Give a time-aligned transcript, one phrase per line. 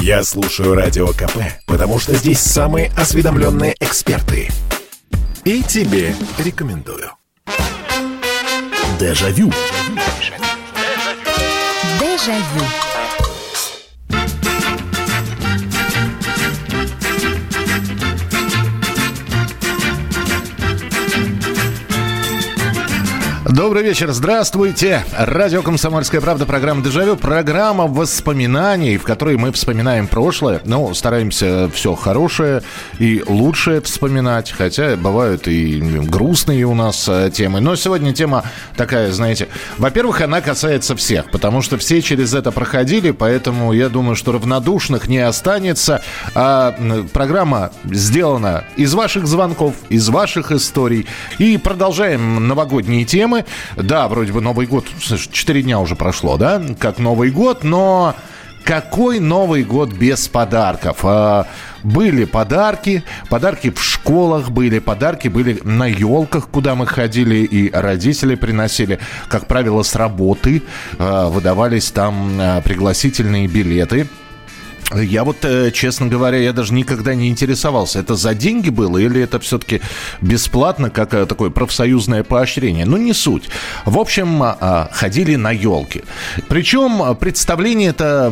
[0.00, 4.48] Я слушаю Радио КП, потому что здесь самые осведомленные эксперты.
[5.44, 7.10] И тебе рекомендую.
[8.98, 9.52] Дежавю.
[12.00, 12.87] Дежавю.
[23.58, 25.04] Добрый вечер, здравствуйте.
[25.18, 27.16] Радио «Комсомольская правда», программа «Дежавю».
[27.16, 30.60] Программа воспоминаний, в которой мы вспоминаем прошлое.
[30.64, 32.62] Ну, стараемся все хорошее
[33.00, 34.52] и лучшее вспоминать.
[34.56, 37.58] Хотя бывают и грустные у нас э, темы.
[37.58, 38.44] Но сегодня тема
[38.76, 39.48] такая, знаете...
[39.76, 45.08] Во-первых, она касается всех, потому что все через это проходили, поэтому я думаю, что равнодушных
[45.08, 46.00] не останется.
[46.32, 46.76] А
[47.12, 51.06] программа сделана из ваших звонков, из ваших историй.
[51.38, 53.46] И продолжаем новогодние темы.
[53.76, 54.86] Да, вроде бы Новый год,
[55.32, 58.14] четыре дня уже прошло, да, как Новый год, но
[58.68, 60.98] какой Новый год без подарков?
[61.02, 61.46] А,
[61.82, 68.34] были подарки, подарки в школах были, подарки были на елках, куда мы ходили, и родители
[68.34, 70.62] приносили, как правило, с работы.
[70.98, 74.06] А, выдавались там а, пригласительные билеты
[74.94, 79.20] я вот, э, честно говоря, я даже никогда не интересовался, это за деньги было или
[79.20, 79.82] это все-таки
[80.22, 82.86] бесплатно, как э, такое профсоюзное поощрение.
[82.86, 83.50] Ну, не суть.
[83.84, 86.04] В общем, а, а, ходили на елки.
[86.48, 88.26] Причем представление это,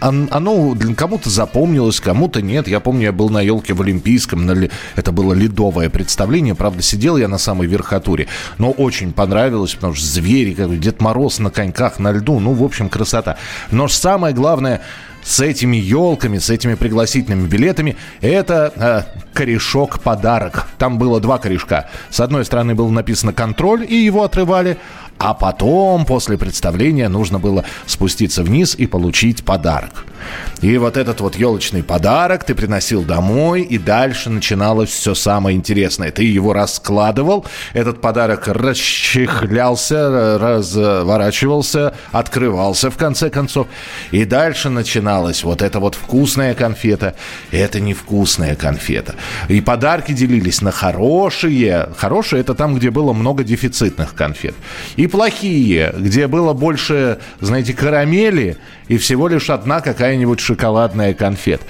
[0.00, 2.68] оно кому-то запомнилось, кому-то нет.
[2.68, 4.48] Я помню, я был на елке в Олимпийском,
[4.94, 10.06] это было ледовое представление, правда, сидел я на самой верхотуре, но очень понравилось, потому что
[10.06, 13.36] звери, как Дед Мороз на коньках, на льду, ну, в общем, красота.
[13.70, 14.82] Но самое главное,
[15.26, 20.68] с этими елками, с этими пригласительными билетами, это э, корешок-подарок.
[20.78, 21.90] Там было два корешка.
[22.10, 24.78] С одной стороны было написано «контроль», и его отрывали,
[25.18, 30.04] а потом, после представления, нужно было спуститься вниз и получить подарок.
[30.62, 36.10] И вот этот вот елочный подарок ты приносил домой, и дальше начиналось все самое интересное.
[36.10, 37.44] Ты его раскладывал,
[37.74, 43.66] этот подарок расчехлялся, разворачивался, открывался в конце концов.
[44.10, 47.14] И дальше начиналась вот эта вот вкусная конфета.
[47.50, 49.14] Это невкусная конфета.
[49.48, 51.90] И подарки делились на хорошие.
[51.96, 54.54] Хорошие– это там, где было много дефицитных конфет.
[54.96, 58.56] И плохие, где было больше, знаете, карамели
[58.88, 61.60] и всего лишь одна какая-нибудь шоколадная конфет.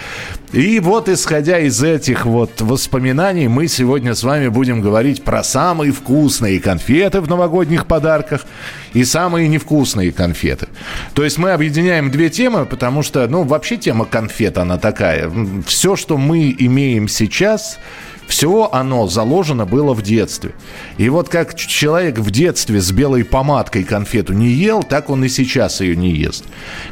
[0.52, 5.92] И вот, исходя из этих вот воспоминаний, мы сегодня с вами будем говорить про самые
[5.92, 8.46] вкусные конфеты в новогодних подарках
[8.92, 10.68] и самые невкусные конфеты.
[11.14, 15.30] То есть мы объединяем две темы, потому что, ну, вообще тема конфет, она такая.
[15.66, 17.78] Все, что мы имеем сейчас,
[18.26, 20.52] все оно заложено было в детстве.
[20.98, 25.28] И вот как человек в детстве с белой помадкой конфету не ел, так он и
[25.28, 26.44] сейчас ее не ест.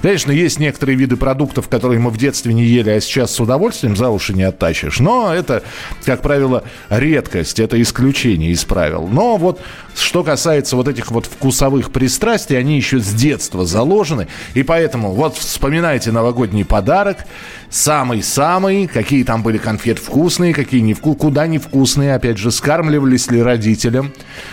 [0.02, 3.96] Конечно, есть некоторые виды продуктов, которые мы в детстве не ели, а сейчас с удовольствием
[3.96, 5.00] за уши не оттащишь.
[5.00, 5.62] Но это,
[6.04, 9.08] как правило, редкость, это исключение из правил.
[9.08, 9.60] Но вот
[9.96, 14.28] что касается вот этих вот вкусовых пристрастий, они еще с детства заложены.
[14.54, 17.18] И поэтому вот вспоминайте новогодний подарок,
[17.74, 24.12] самый-самый, какие там были конфеты вкусные, какие невкусные, куда невкусные, опять же, скармливались ли родителям,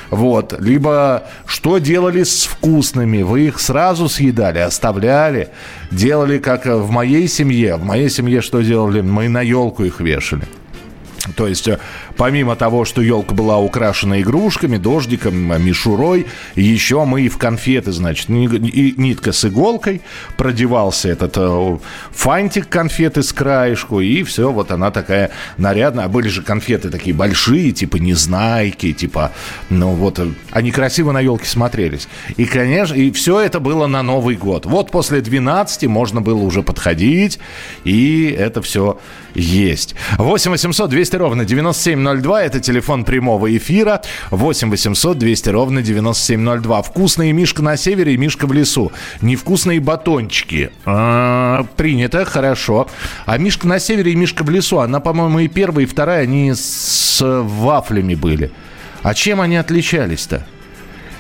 [0.09, 5.49] вот, либо что делали с вкусными, вы их сразу съедали, оставляли,
[5.91, 10.47] делали как в моей семье, в моей семье что делали, мы на елку их вешали.
[11.35, 11.77] То есть э,
[12.21, 18.29] помимо того, что елка была украшена игрушками, дождиком, мишурой, еще мы и в конфеты, значит,
[18.29, 20.01] нитка с иголкой,
[20.37, 21.77] продевался этот э,
[22.11, 26.05] фантик конфеты с краешку, и все, вот она такая нарядная.
[26.05, 29.31] А были же конфеты такие большие, типа незнайки, типа,
[29.71, 32.07] ну вот, э, они красиво на елке смотрелись.
[32.37, 34.67] И, конечно, и все это было на Новый год.
[34.67, 37.39] Вот после 12 можно было уже подходить,
[37.83, 38.99] и это все
[39.33, 39.95] есть.
[40.19, 41.45] 8 800 200 ровно
[42.19, 42.43] 9702.
[42.43, 44.01] Это телефон прямого эфира.
[44.31, 46.81] 8 800 200 ровно 9702.
[46.81, 48.91] Вкусные Мишка на севере и Мишка в лесу.
[49.21, 50.71] Невкусные батончики.
[50.85, 52.87] А, принято, хорошо.
[53.25, 54.79] А Мишка на севере и Мишка в лесу.
[54.79, 58.51] Она, по-моему, и первая, и вторая, они с вафлями были.
[59.03, 60.45] А чем они отличались-то?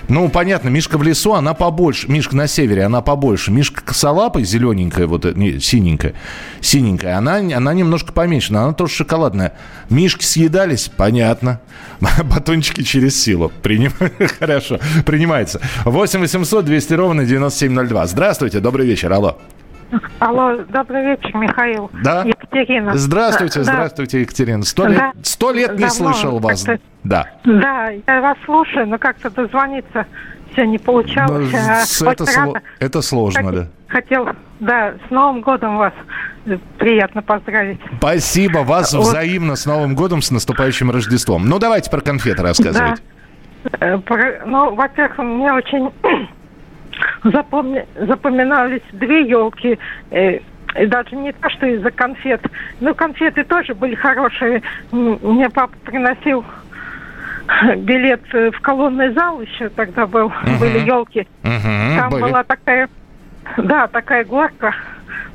[0.07, 2.09] Ну, понятно, Мишка в лесу, она побольше.
[2.11, 3.51] Мишка на севере, она побольше.
[3.51, 6.13] Мишка косолапой, зелененькая, вот не, синенькая,
[6.59, 9.53] синенькая, она, она немножко поменьше, но она тоже шоколадная.
[9.89, 11.61] Мишки съедались, понятно.
[12.23, 13.51] Батончики через силу.
[13.61, 13.93] Приним...
[14.39, 15.61] Хорошо, принимается.
[15.85, 18.07] 8 800 200 ровно 9702.
[18.07, 19.37] Здравствуйте, добрый вечер, алло.
[20.19, 21.89] Алло, добрый вечер, Михаил.
[22.03, 22.23] Да.
[22.23, 22.95] Екатерина.
[22.95, 23.63] Здравствуйте, да.
[23.65, 24.63] здравствуйте, Екатерина.
[24.63, 26.65] Сто лет, сто лет не слышал вас.
[27.03, 27.27] Да.
[27.43, 30.05] Да, я вас слушаю, но как-то дозвониться
[30.53, 31.49] все не получалось.
[31.51, 33.67] Ну, а это, сло- это сложно, как, да.
[33.87, 34.29] хотел,
[34.59, 35.93] да, с Новым годом вас
[36.77, 37.79] приятно поздравить.
[37.97, 39.03] Спасибо, вас Вот.
[39.03, 41.47] взаимно с Новым годом, с наступающим Рождеством.
[41.47, 43.01] Ну, давайте про конфеты рассказывайте.
[43.79, 45.91] Э, про- Ну, во-первых, мне очень
[47.23, 49.77] запомни- запоминались две елки.
[50.11, 50.39] э,
[50.79, 52.41] и даже не то, что из-за конфет.
[52.79, 54.61] Ну, конфеты тоже были хорошие.
[54.93, 56.45] Мне папа приносил
[57.77, 61.27] билет э, в колонный зал еще тогда был, были елки.
[61.43, 62.21] Мгм, Там были.
[62.23, 62.87] была такая,
[63.57, 64.73] да, такая горка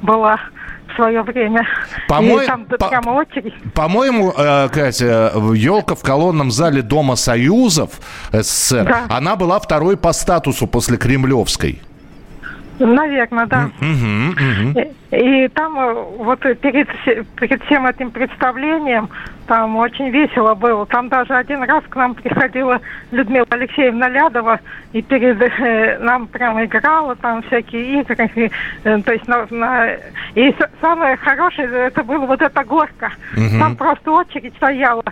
[0.01, 0.39] была
[0.89, 1.67] в свое время.
[2.09, 3.55] По-мо- И там по- прямо очередь.
[3.75, 7.91] По-моему, э, Катя, елка в колонном зале Дома Союзов
[8.33, 9.17] СССР, Да.
[9.17, 11.81] она была второй по статусу после Кремлевской.
[12.79, 13.71] Наверное, да.
[13.81, 14.79] Мгм, мгм.
[15.13, 16.89] И, и там э, вот э, перед,
[17.37, 19.09] перед всем этим представлением
[19.47, 20.85] там очень весело было.
[20.87, 22.81] Там даже один раз к нам приходила
[23.13, 24.61] Людмила Алексеевна Лядова
[24.93, 28.31] и перед э, нам прямо играла там всякие игры.
[28.35, 28.51] И,
[28.85, 29.93] э, то есть на, на-
[30.35, 33.13] и самое хорошее это была вот эта горка.
[33.59, 35.05] Там просто очередь стояла.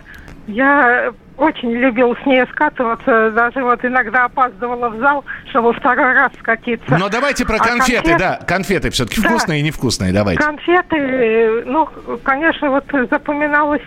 [0.47, 6.31] Я очень любил с ней скатываться, даже вот иногда опаздывала в зал, чтобы второй раз
[6.39, 6.97] скатиться.
[6.97, 8.39] Но давайте про А конфеты, конфет- да.
[8.47, 9.29] Конфеты все-таки Да.
[9.29, 10.41] вкусные и невкусные, давайте.
[10.41, 11.89] Конфеты, ну,
[12.23, 13.81] конечно, вот запоминалось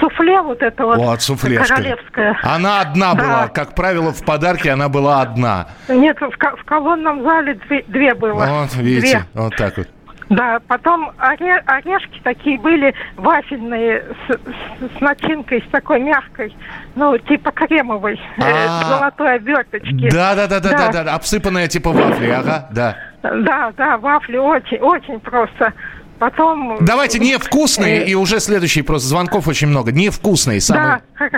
[0.00, 0.98] суфле вот это вот.
[0.98, 1.76] Вот, суфлешка.
[1.76, 2.38] Королевская.
[2.42, 3.22] Она одна Да.
[3.22, 5.68] была, как правило, в подарке она была одна.
[5.88, 8.44] Нет, в, в колонном зале две, две было.
[8.44, 9.24] Вот, видите, Две.
[9.42, 9.88] вот так вот.
[10.36, 16.54] Да, потом оре- орешки такие были вафельные с, с- с начинкой, с такой мягкой,
[16.94, 18.82] ну, типа кремовой, э, А.
[18.82, 20.10] с золотой оберточки.
[20.10, 21.04] Да, да, да, да, да, Да.
[21.04, 22.96] да, обсыпанная типа вафли, ага, да.
[23.22, 25.72] Да, да, вафли очень, очень просто.
[26.18, 26.76] Потом...
[26.80, 29.90] Давайте невкусные, Э, и уже следующий просто звонков очень много.
[29.92, 31.00] Невкусные самые.
[31.18, 31.28] Да,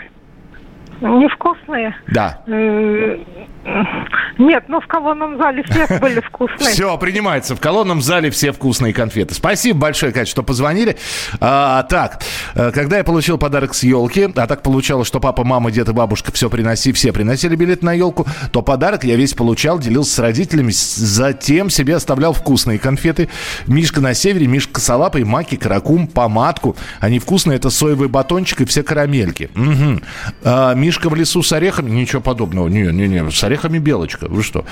[1.01, 1.97] невкусные.
[2.09, 2.41] Да.
[4.39, 6.71] Нет, ну в колонном зале все были вкусные.
[6.71, 7.57] Все, принимается.
[7.57, 9.35] В колонном зале все вкусные конфеты.
[9.35, 10.97] Спасибо большое, Катя, что позвонили.
[11.41, 12.23] А, так,
[12.55, 15.93] э, когда я получил подарок с елки, а так получалось, что папа, мама, дед и
[15.93, 20.19] бабушка все приноси, все приносили билет на елку, то подарок я весь получал, делился с
[20.19, 23.29] родителями, затем себе оставлял вкусные конфеты.
[23.67, 26.77] Мишка на севере, Мишка с лапой, маки, каракум, помадку.
[27.01, 29.51] Они вкусные, это соевый батончик и все карамельки.
[29.55, 30.03] Мгм.
[30.45, 32.69] А, Мишка в лесу с орехами, ничего подобного.
[32.69, 34.29] Не, не, не, с орехами белочка.
[34.29, 34.65] Вы что?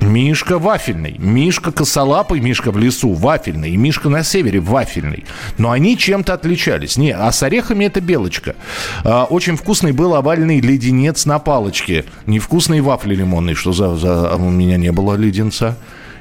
[0.00, 5.24] Мишка вафельный, Мишка косолапый, Мишка в лесу вафельный, и Мишка на севере вафельный.
[5.56, 6.98] Но они чем-то отличались.
[6.98, 8.54] Не, а с орехами это белочка.
[9.02, 12.04] А, очень вкусный был овальный леденец на палочке.
[12.26, 13.54] Невкусные вафли лимонные.
[13.54, 14.32] Что за, за...
[14.32, 15.78] а У меня не было леденца.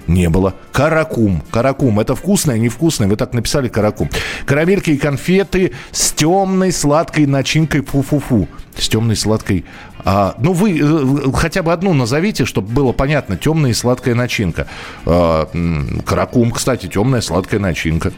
[0.09, 0.55] Не было.
[0.71, 1.43] Каракум.
[1.51, 1.99] Каракум.
[1.99, 3.07] Это вкусное, невкусное.
[3.07, 4.09] Вы так написали каракум.
[4.47, 8.47] Карамельки и конфеты с темной сладкой начинкой фу-фу-фу.
[8.75, 9.65] С темной сладкой...
[10.05, 13.37] а, ну, вы э, хотя бы одну назовите, чтобы было понятно.
[13.37, 14.67] Темная и сладкая начинка.
[15.05, 18.11] М, каракум, кстати, темная сладкая начинка.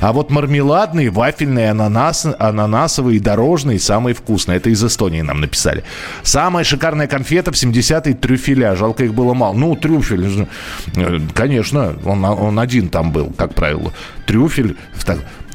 [0.00, 4.56] А вот мармеладный, вафельный, ананас, ананасовый и дорожный самый вкусный.
[4.56, 5.84] Это из Эстонии нам написали.
[6.22, 8.74] Самая шикарная конфета в 70-й трюфеля.
[8.76, 9.54] Жалко, их было мало.
[9.54, 10.48] Ну, трюфель,
[10.96, 13.92] э, конечно, он, он один там был, как правило.
[14.26, 14.76] Трюфель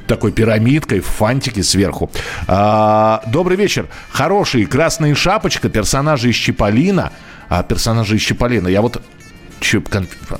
[0.08, 2.12] такой пирамидкой, в фантике сверху.
[2.48, 3.88] А, добрый вечер.
[4.12, 7.12] Хорошие красные шапочка, персонажи из Чиполлина.
[7.50, 8.68] А персонажи из Чиполлина.
[8.68, 9.02] Я вот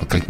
[0.08, 0.22] Как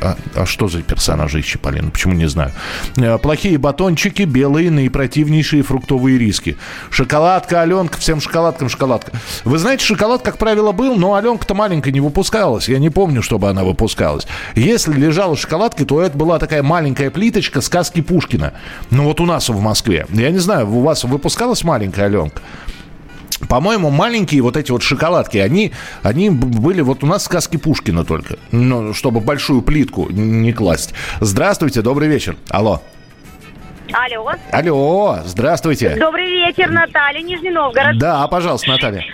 [0.00, 1.90] а, а что за персонажи из Чиполлино?
[1.90, 2.52] Почему не знаю?
[2.96, 6.56] Э, Плохие батончики, белые, наипротивнейшие фруктовые риски.
[6.90, 9.12] Шоколадка, Аленка, всем шоколадкам шоколадка.
[9.44, 12.68] Вы знаете, шоколад, как правило, был, но Аленка-то маленькая не выпускалась.
[12.68, 14.26] Я не помню, чтобы она выпускалась.
[14.54, 18.52] Если лежала шоколадка, то это была такая маленькая плиточка сказки Пушкина.
[18.90, 20.06] Ну вот у нас в Москве.
[20.10, 22.42] Я не знаю, у вас выпускалась маленькая Аленка?
[23.48, 28.36] По-моему, маленькие вот эти вот шоколадки, они, они были вот у нас сказки Пушкина только.
[28.50, 30.94] Ну, чтобы большую плитку не класть.
[31.20, 32.36] Здравствуйте, добрый вечер.
[32.50, 32.82] Алло.
[33.92, 34.32] Алло.
[34.52, 35.96] Алло, здравствуйте.
[35.98, 37.98] Добрый вечер, Наталья, Нижний Новгород.
[37.98, 39.04] Да, пожалуйста, Наталья.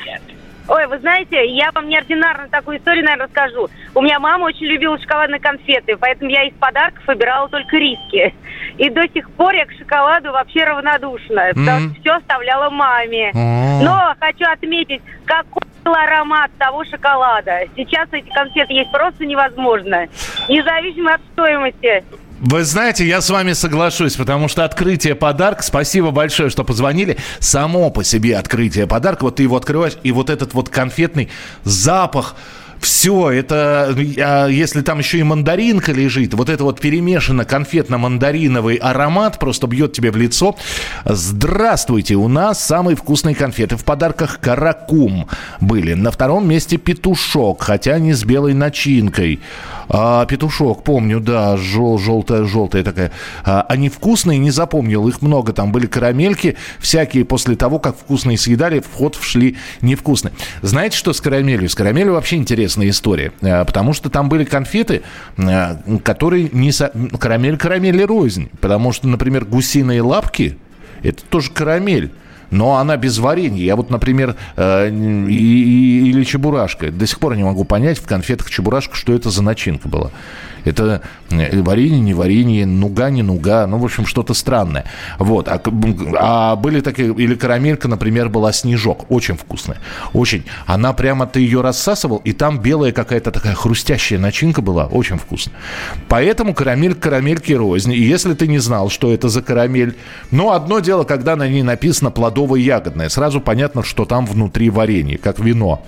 [0.67, 3.69] Ой, вы знаете, я вам неординарно такую историю, наверное, расскажу.
[3.95, 8.35] У меня мама очень любила шоколадные конфеты, поэтому я из подарков выбирала только риски.
[8.79, 11.91] И до сих пор я к шоколаду вообще равнодушна, потому Мгм.
[11.93, 13.31] что все оставляла маме.
[13.35, 13.81] О.
[13.83, 17.61] Но хочу отметить, какой был аромат того шоколада.
[17.77, 20.07] Сейчас эти конфеты есть просто невозможно.
[20.49, 22.03] Независимо от стоимости.
[22.47, 27.89] Вы знаете, я с вами соглашусь, потому что открытие подарка, спасибо большое, что позвонили, само
[27.89, 31.31] по себе открытие подарка, вот ты его открываешь, и вот этот вот конфетный
[31.63, 32.37] запах,
[32.85, 39.39] все, это, а если там еще и мандаринка лежит, вот это вот перемешано конфетно-мандариновый аромат
[39.39, 40.55] просто бьет тебе в лицо.
[41.07, 45.29] Здравствуйте, у нас самые вкусные конфеты в подарках каракум
[45.63, 45.95] были.
[45.95, 49.41] На втором месте петушок, хотя не с белой начинкой.
[49.89, 53.13] А, петушок, помню, да, жел, желтая, желтая такая.
[53.45, 55.53] А, они вкусные, не запомнил, их много.
[55.53, 60.35] Там были карамельки всякие после того, как вкусные съедали, в ход вшли невкусные.
[60.63, 61.69] Знаете, что с карамелью?
[61.69, 62.37] С карамелью вообще
[62.75, 63.33] интересная история.
[63.43, 65.03] А, потому что там были конфеты,
[65.39, 66.73] а, которые не...
[66.73, 66.93] Со...
[67.19, 68.51] Карамель карамели рознь.
[68.61, 70.59] Потому что, например, гусиные лапки,
[71.03, 72.11] это тоже карамель
[72.51, 73.65] но она без варенья.
[73.65, 76.93] Я вот, например, э, и, и, или чебурашка.
[76.93, 80.13] До сих пор не могу понять в конфетах чебурашка, что это за начинка была.
[80.65, 84.85] Это э, варенье, не варенье, нуга, не нуга, ну, в общем, что-то странное.
[85.19, 85.49] Вот.
[85.49, 85.61] А,
[86.19, 89.79] а были такие, или карамелька, например, была снежок, очень вкусная,
[90.13, 90.45] очень.
[90.67, 95.57] Она прямо, ты ее рассасывал, и там белая какая-то такая хрустящая начинка была, очень вкусная.
[96.09, 97.93] Поэтому карамель карамельки рознь.
[97.93, 99.97] И если ты не знал, что это за карамель,
[100.31, 105.39] ну, одно дело, когда на ней написано плодово-ягодное, сразу понятно, что там внутри варенье, как
[105.39, 105.85] вино.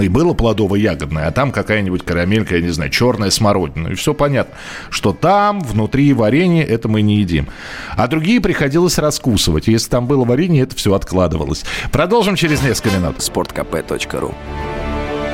[0.00, 3.88] И было плодово-ягодное, а там какая-нибудь карамелька, я не знаю, черная смородина.
[3.88, 4.54] И все понятно,
[4.90, 7.48] что там внутри варенье это мы не едим.
[7.96, 9.68] А другие приходилось раскусывать.
[9.68, 11.64] Если там было варенье, это все откладывалось.
[11.92, 13.22] Продолжим через несколько минут.
[13.22, 14.34] Спорткп.ру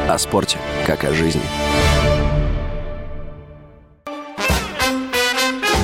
[0.08, 1.42] О спорте, как о жизни.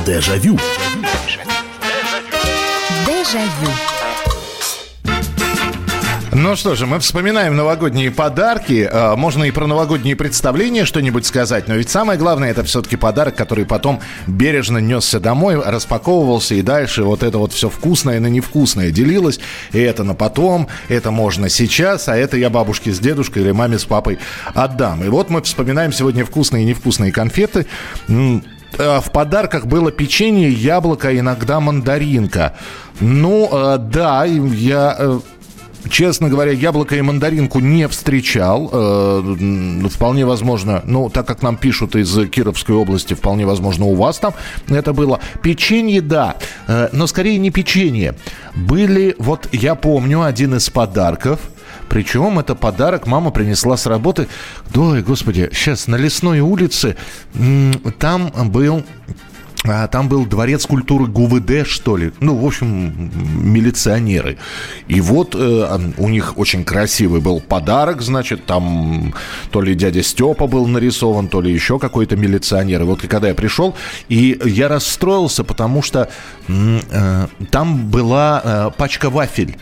[0.07, 0.57] Дежавю.
[3.07, 3.96] Дежавю.
[6.39, 8.87] Ну что же, мы вспоминаем новогодние подарки.
[8.93, 13.37] А, можно и про новогодние представления что-нибудь сказать, но ведь самое главное это все-таки подарок,
[13.37, 18.91] который потом бережно несся домой, распаковывался и дальше вот это вот все вкусное на невкусное
[18.91, 19.41] делилось.
[19.73, 23.79] И это на потом, это можно сейчас, а это я бабушке с дедушкой или маме
[23.79, 24.19] с папой
[24.53, 25.03] отдам.
[25.05, 27.65] И вот мы вспоминаем сегодня вкусные и невкусные конфеты.
[28.79, 32.57] А, в подарках было печенье, яблоко, иногда мандаринка.
[33.01, 35.21] Ну, а, да, я э,
[35.91, 38.71] Честно говоря, яблоко и мандаринку не встречал.
[38.73, 44.19] Э, вполне возможно, ну, так как нам пишут из Кировской области, вполне возможно, у вас
[44.19, 44.35] там
[44.69, 45.21] это было.
[45.43, 48.15] Печенье, да, э, но скорее не печенье.
[48.55, 51.41] Были, вот я помню, один из подарков–
[51.89, 54.29] причем это подарок мама принесла с работы.
[54.75, 56.97] Ой, господи, сейчас на Лесной улице
[57.99, 58.85] там был
[59.65, 62.13] а там был дворец культуры ГУВД, что ли.
[62.21, 63.11] Ну, в общем,
[63.53, 64.39] милиционеры.
[64.87, 69.15] И вот э, у них очень красивый был подарок, значит, там
[69.51, 72.83] то ли дядя Степа был нарисован, то ли еще какой-то милиционер.
[72.83, 73.75] И вот когда я пришел,
[74.09, 76.11] и я расстроился, потому что
[76.49, 79.57] э, там была э, пачка вафель.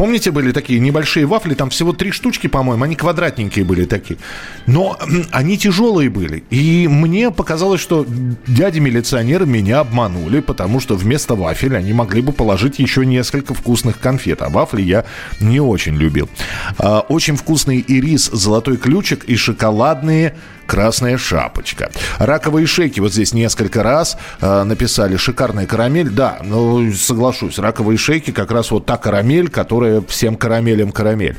[0.00, 4.18] Помните, были такие небольшие вафли, там всего три штучки, по-моему, они квадратненькие были такие.
[4.66, 4.98] Но
[5.30, 6.42] они тяжелые были.
[6.48, 8.06] И мне показалось, что
[8.46, 14.40] дяди-милиционеры меня обманули, потому что вместо вафель они могли бы положить еще несколько вкусных конфет.
[14.40, 15.04] А вафли я
[15.38, 16.30] не очень любил.
[16.78, 20.34] А, очень вкусный ирис, золотой ключик и шоколадные
[20.70, 21.90] красная шапочка.
[22.20, 25.16] Раковые шейки вот здесь несколько раз э, написали.
[25.16, 26.10] Шикарная карамель.
[26.10, 27.58] Да, ну, соглашусь.
[27.58, 31.36] Раковые шейки как раз вот та карамель, которая всем карамелям карамель.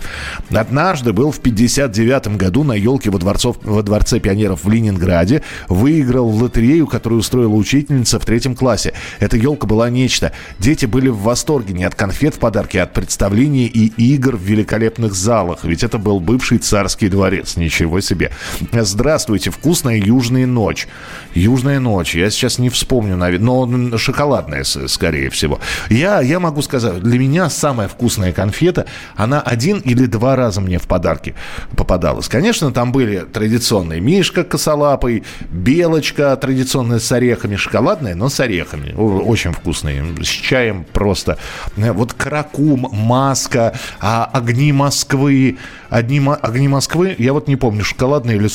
[0.54, 5.44] Однажды был в 59 году на елке во, дворцов, во Дворце пионеров в Ленинграде.
[5.70, 8.94] Выиграл в лотерею, которую устроила учительница в третьем классе.
[9.22, 10.34] Эта елка была нечто.
[10.60, 14.42] Дети были в восторге не от конфет в подарке, а от представлений и игр в
[14.42, 15.64] великолепных залах.
[15.64, 17.56] Ведь это был бывший царский дворец.
[17.56, 18.32] Ничего себе.
[18.74, 20.88] Здравствуйте здравствуйте, вкусная южная ночь.
[21.36, 25.60] Южная ночь, я сейчас не вспомню, но шоколадная, скорее всего.
[25.90, 30.80] Я, я могу сказать, для меня самая вкусная конфета, она один или два раза мне
[30.80, 31.36] в подарки
[31.78, 32.28] попадалась.
[32.30, 38.92] Конечно, там были традиционные мишка косолапый, белочка традиционная с орехами, шоколадная, но с орехами.
[38.94, 41.38] Очень вкусные, с чаем просто.
[41.78, 45.60] Вот каракум, маска, а, огни Москвы,
[45.92, 48.48] одни, огни Москвы, я вот не помню, шоколадная или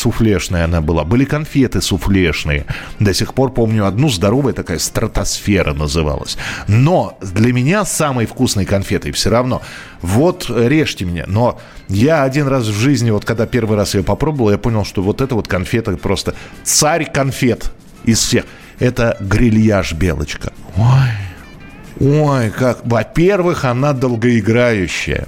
[0.57, 1.05] суфлешная она была.
[1.05, 2.65] Были конфеты суфлешные.
[3.01, 6.37] До сих пор помню одну здоровая такая стратосфера называлась.
[6.69, 9.61] Но для меня самой вкусной конфетой все равно,
[10.03, 11.59] вот режьте меня, но
[11.89, 15.21] я один раз в жизни, вот когда первый раз ее попробовал, я понял, что вот
[15.21, 16.35] эта вот конфета просто
[16.65, 17.73] царь конфет
[18.07, 18.45] из всех.
[18.81, 20.53] Это грильяж белочка.
[20.77, 22.79] Ой, ой, как.
[22.85, 25.27] Во-первых, она долгоиграющая.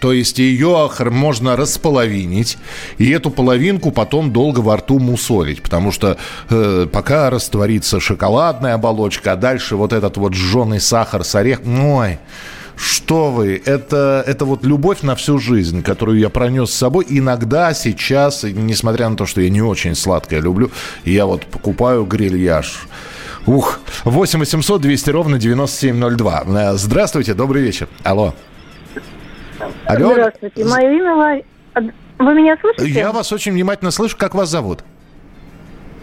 [0.00, 2.58] То есть ее можно располовинить,
[2.98, 6.18] и эту половинку потом долго во рту мусолить, потому что
[6.50, 12.18] э, пока растворится шоколадная оболочка, а дальше вот этот вот жженый сахар с орех, ой,
[12.76, 17.06] Что вы, это, это вот любовь на всю жизнь, которую я пронес с собой.
[17.08, 20.70] Иногда, сейчас, несмотря на то, что я не очень сладкое люблю,
[21.04, 22.86] я вот покупаю грильяж.
[23.46, 26.44] Ух, 8 800 200 ровно 9702.
[26.48, 27.88] Э, здравствуйте, добрый вечер.
[28.02, 28.34] Алло.
[29.86, 30.12] Алло.
[30.12, 31.42] Здравствуйте, мое имя...
[32.18, 32.88] Вы меня слышите?
[32.88, 34.16] Я вас очень внимательно слышу.
[34.16, 34.84] Как вас зовут?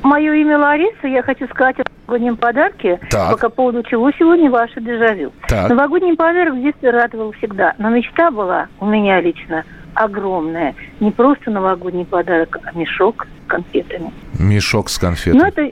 [0.03, 1.07] Мое имя Лариса.
[1.07, 3.31] Я хочу сказать о новогоднем подарке, так.
[3.31, 5.31] пока поводу чего сегодня ваше дежавю.
[5.47, 5.69] Так.
[5.69, 7.73] Новогодний подарок в детстве радовал всегда.
[7.79, 9.63] Но мечта была у меня лично
[9.95, 10.75] огромная.
[10.99, 14.11] Не просто новогодний подарок, а мешок с конфетами.
[14.39, 15.39] Мешок с конфетами.
[15.41, 15.71] Ну, это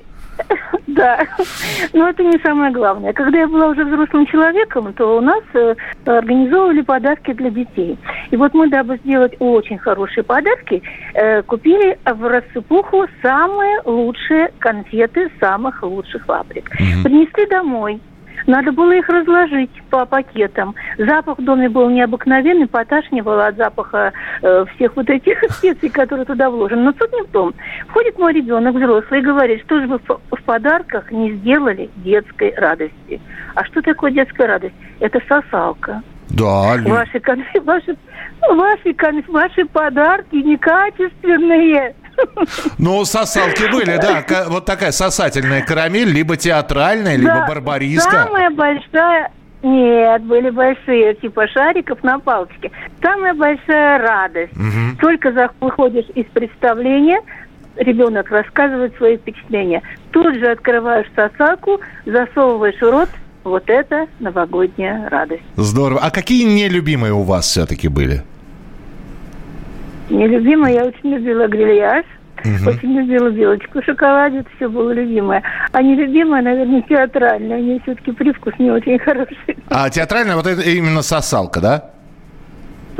[0.87, 1.25] Да,
[1.93, 3.13] но это не самое главное.
[3.13, 7.97] Когда я была уже взрослым человеком, то у нас э, организовывали подарки для детей.
[8.29, 15.31] И вот мы, дабы сделать очень хорошие подарки, э, купили в рассыпуху самые лучшие конфеты
[15.39, 16.69] самых лучших фабрик.
[16.69, 17.03] Mm-hmm.
[17.03, 18.01] Принесли домой.
[18.47, 20.75] Надо было их разложить по пакетам.
[20.97, 26.49] Запах в доме был необыкновенный, поташнивало от запаха э, всех вот этих специй, которые туда
[26.49, 26.83] вложены.
[26.83, 27.53] Но суть не в том.
[27.87, 33.21] Входит мой ребенок взрослый и говорит, что же вы в подарках не сделали детской радости.
[33.55, 34.75] А что такое детская радость?
[34.99, 36.01] Это сосалка.
[36.29, 37.21] Да, ваши,
[37.63, 37.97] ваши,
[38.49, 38.95] ваши,
[39.27, 41.95] ваши подарки некачественные.
[42.77, 44.23] Ну, сосалки были, да.
[44.47, 48.25] Вот такая сосательная карамель, либо театральная, либо да, барбариска.
[48.25, 49.31] Самая большая...
[49.63, 52.71] Нет, были большие, типа шариков на палочке.
[52.99, 54.53] Самая большая радость.
[54.53, 54.97] Угу.
[54.99, 57.21] Только выходишь из представления,
[57.75, 59.83] ребенок рассказывает свои впечатления.
[60.11, 63.09] Тут же открываешь сосалку, засовываешь в рот,
[63.43, 65.43] вот это новогодняя радость.
[65.57, 65.99] Здорово.
[66.01, 68.23] А какие нелюбимые у вас все-таки были?
[70.11, 72.05] Нелюбимая, я очень любила грильяж.
[72.43, 72.69] Угу.
[72.71, 75.43] Очень любила белочку в шоколаде, это все было любимое.
[75.71, 77.57] А нелюбимое, наверное, театральное.
[77.57, 79.57] У нее все-таки привкус не очень хороший.
[79.69, 81.91] А театральное, вот это именно сосалка, да?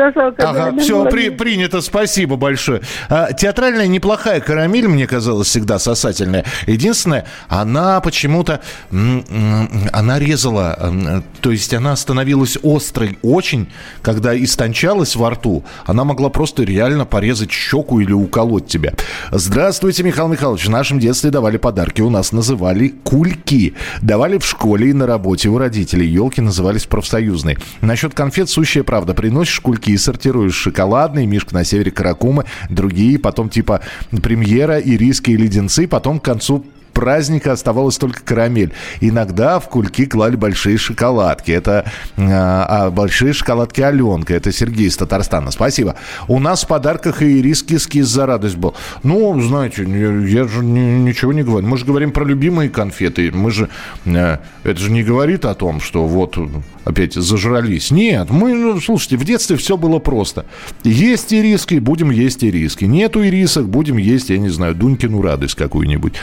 [0.02, 2.82] Сосалка, ага, все, при, принято, спасибо большое.
[3.08, 6.44] А, театральная неплохая карамель, мне казалось, всегда сосательная.
[6.66, 13.68] Единственное, она почему-то, она резала, то есть она становилась острой очень,
[14.02, 15.64] когда истончалась во рту.
[15.86, 18.94] Она могла просто реально порезать щеку или уколоть тебя.
[19.32, 20.66] Здравствуйте, Михаил Михайлович.
[20.66, 23.76] В нашем детстве давали подарки, у нас называли кульки.
[24.02, 26.08] Давали в школе и на работе у родителей.
[26.08, 27.60] Елки назывались профсоюзные.
[27.82, 29.14] Насчет конфет сущая правда.
[29.14, 30.56] Приносишь кульки и сортируешь.
[30.56, 33.82] Шоколадные, Мишка на севере Каракумы, другие, потом типа
[34.22, 38.74] премьера, ириски и леденцы, потом к концу праздника оставалась только карамель.
[39.00, 41.52] Иногда в кульки клали большие шоколадки.
[41.52, 41.86] Это
[42.18, 44.34] а, а, большие шоколадки Аленка.
[44.34, 45.52] Это Сергей из Татарстана.
[45.52, 45.96] Спасибо.
[46.28, 48.76] У нас в подарках и риски скиз за радость был.
[49.04, 51.68] Ну, знаете, я, я же ничего не говорю.
[51.68, 53.32] Мы же говорим про любимые конфеты.
[53.32, 53.70] Мы же...
[54.06, 56.38] Э, это же не говорит о том, что вот
[56.84, 57.92] опять зажрались.
[57.92, 60.46] Нет, мы, ну, слушайте, в детстве все было просто.
[60.84, 62.86] Есть ириски, будем есть ириски.
[62.86, 66.14] Нету ирисок, будем есть, я не знаю, Дунькину радость какую-нибудь.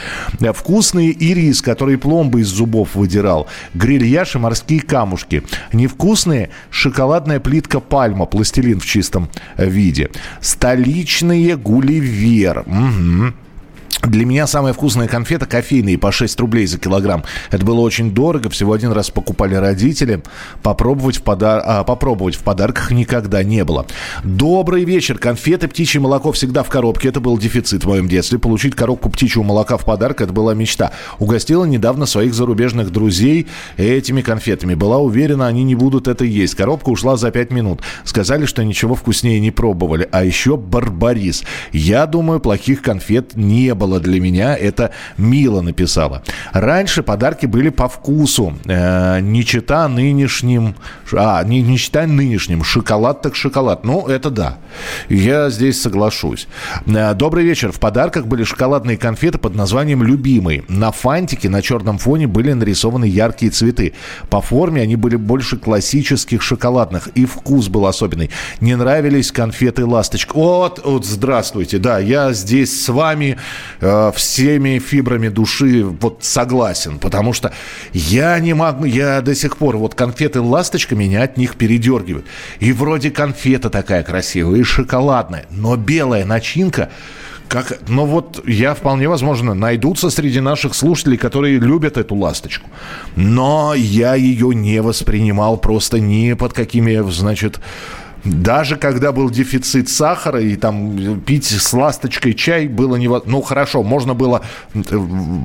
[0.59, 3.47] Вкусные ирис, который пломбы из зубов выдирал.
[3.73, 5.41] Грильяж и морские камушки.
[5.71, 10.09] Невкусные шоколадная плитка пальма, пластилин в чистом виде.
[10.41, 12.65] Столичные гулливер.
[12.67, 13.33] Угу.
[14.03, 17.25] Для меня самая вкусная конфета кофейные по 6 рублей за килограмм.
[17.51, 18.49] Это было очень дорого.
[18.49, 20.23] Всего один раз покупали родители.
[20.63, 21.61] Попробовать в, подар...
[21.65, 23.85] а, попробовать в подарках никогда не было.
[24.23, 25.17] Добрый вечер.
[25.17, 27.09] Конфеты, птичье молоко всегда в коробке.
[27.09, 28.39] Это был дефицит в моем детстве.
[28.39, 30.93] Получить коробку птичьего молока в подарок– это была мечта.
[31.19, 34.75] Угостила недавно своих зарубежных друзей этими конфетами.
[34.75, 36.55] Была уверена, они не будут это есть.
[36.55, 37.81] Коробка ушла за 5 минут.
[38.05, 40.07] Сказали, что ничего вкуснее не пробовали.
[40.09, 41.43] А еще барбарис.
[41.73, 46.21] Я думаю, плохих конфет не было было для меня, это Мила написала.
[46.53, 50.75] Раньше подарки были по вкусу, э, не чита нынешним,
[51.11, 53.83] а, не, не чита нынешним, шоколад так шоколад.
[53.83, 54.57] Ну, это да,
[55.09, 56.47] я здесь соглашусь.
[56.85, 57.71] Э, добрый вечер.
[57.71, 60.63] В подарках были шоколадные конфеты под названием «Любимый».
[60.67, 63.93] На фантике на черном фоне были нарисованы яркие цветы.
[64.29, 68.29] По форме они были больше классических шоколадных, и вкус был особенный.
[68.61, 70.33] Не нравились конфеты «Ласточка».
[70.35, 73.37] Вот, вот, здравствуйте, да, я здесь с вами
[73.81, 77.53] э, всеми фибрами души вот согласен, потому что
[77.93, 82.25] я не могу, я до сих пор, вот конфеты «Ласточка» меня от них передергивают.
[82.59, 86.89] И вроде конфета такая красивая, и шоколадная, но белая начинка,
[87.49, 92.69] как, ну вот я вполне возможно найдутся среди наших слушателей, которые любят эту ласточку.
[93.15, 97.59] Но я ее не воспринимал просто ни под какими, значит,
[98.23, 103.31] Даже когда был дефицит сахара и там пить с ласточкой чай было невозможно.
[103.31, 104.41] Ну, хорошо, можно было
[104.73, 104.79] э,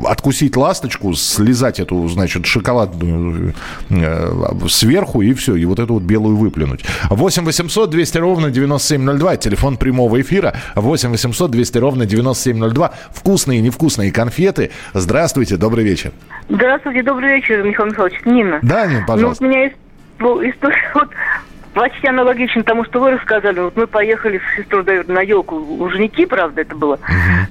[0.06, 3.54] откусить ласточку, слезать эту, значит, шоколадную
[3.90, 4.28] э,
[4.68, 6.84] сверху и все, и вот эту вот белую выплюнуть.
[7.10, 10.54] 8 800 200 ровно 9702, телефон прямого эфира.
[10.74, 12.92] 8 800 200 ровно 9702.
[13.12, 14.70] Вкусные и невкусные конфеты.
[14.92, 16.12] Здравствуйте, добрый вечер.
[16.48, 18.20] Здравствуйте, добрый вечер, Михаил Михайлович.
[18.24, 18.58] Нина.
[18.62, 19.42] Да, Нина, пожалуйста.
[19.44, 19.76] Ну, у меня есть
[20.18, 21.08] ну, история, вот,
[21.74, 23.60] почти аналогично тому, что вы рассказали.
[23.60, 26.98] Вот мы поехали с сестрой на елку у Жники, правда, это было.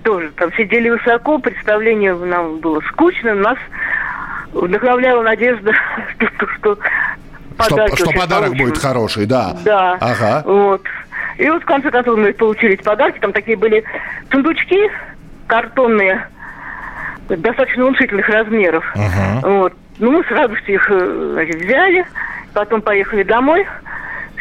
[0.03, 3.35] Тоже там сидели высоко, представление нам было скучно.
[3.35, 3.57] Нас
[4.53, 5.73] вдохновляла надежда,
[6.15, 6.77] что, что,
[7.59, 8.65] что, что подарок получим.
[8.65, 9.55] будет хороший, да.
[9.63, 9.97] Да.
[9.99, 10.43] Ага.
[10.45, 10.81] Вот.
[11.37, 13.19] И вот в конце концов мы получили эти подарки.
[13.19, 13.83] Там такие были
[14.31, 14.89] сундучки
[15.47, 16.27] картонные,
[17.27, 18.85] достаточно внушительных размеров.
[18.95, 19.47] Ага.
[19.47, 19.73] Вот.
[19.99, 22.05] Ну, мы с радостью их э, значит, взяли,
[22.53, 23.67] потом поехали домой,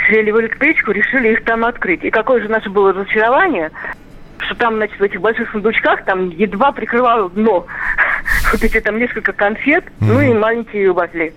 [0.09, 2.05] сели в электричку, решили их там открыть.
[2.05, 3.71] И какое же наше было разочарование,
[4.39, 7.67] что там, значит, в этих больших сундучках там едва прикрывало дно.
[8.53, 9.91] Вот эти там несколько конфет, mm-hmm.
[10.01, 11.33] ну и маленькие вафли.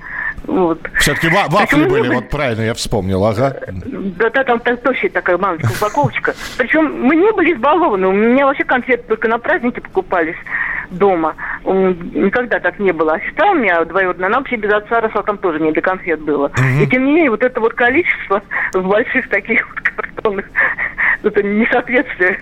[0.47, 0.79] Вот.
[0.99, 3.55] Все-таки ва- вафли были, вот правильно, я вспомнил, ага.
[3.67, 6.35] Да, да, там, там точно такая маленькая упаковочка.
[6.57, 10.35] Причем мы не были избалованы, у меня вообще конфеты только на праздники покупались
[10.91, 11.35] дома.
[11.63, 13.13] Никогда так не было.
[13.13, 16.21] А сестра у меня двоюродная, она вообще без отца росла, там тоже не до конфет
[16.21, 16.47] было.
[16.47, 16.83] Угу.
[16.83, 18.41] И тем не менее, вот это вот количество
[18.73, 20.45] в больших таких вот картонных,
[21.23, 22.39] это несоответствие.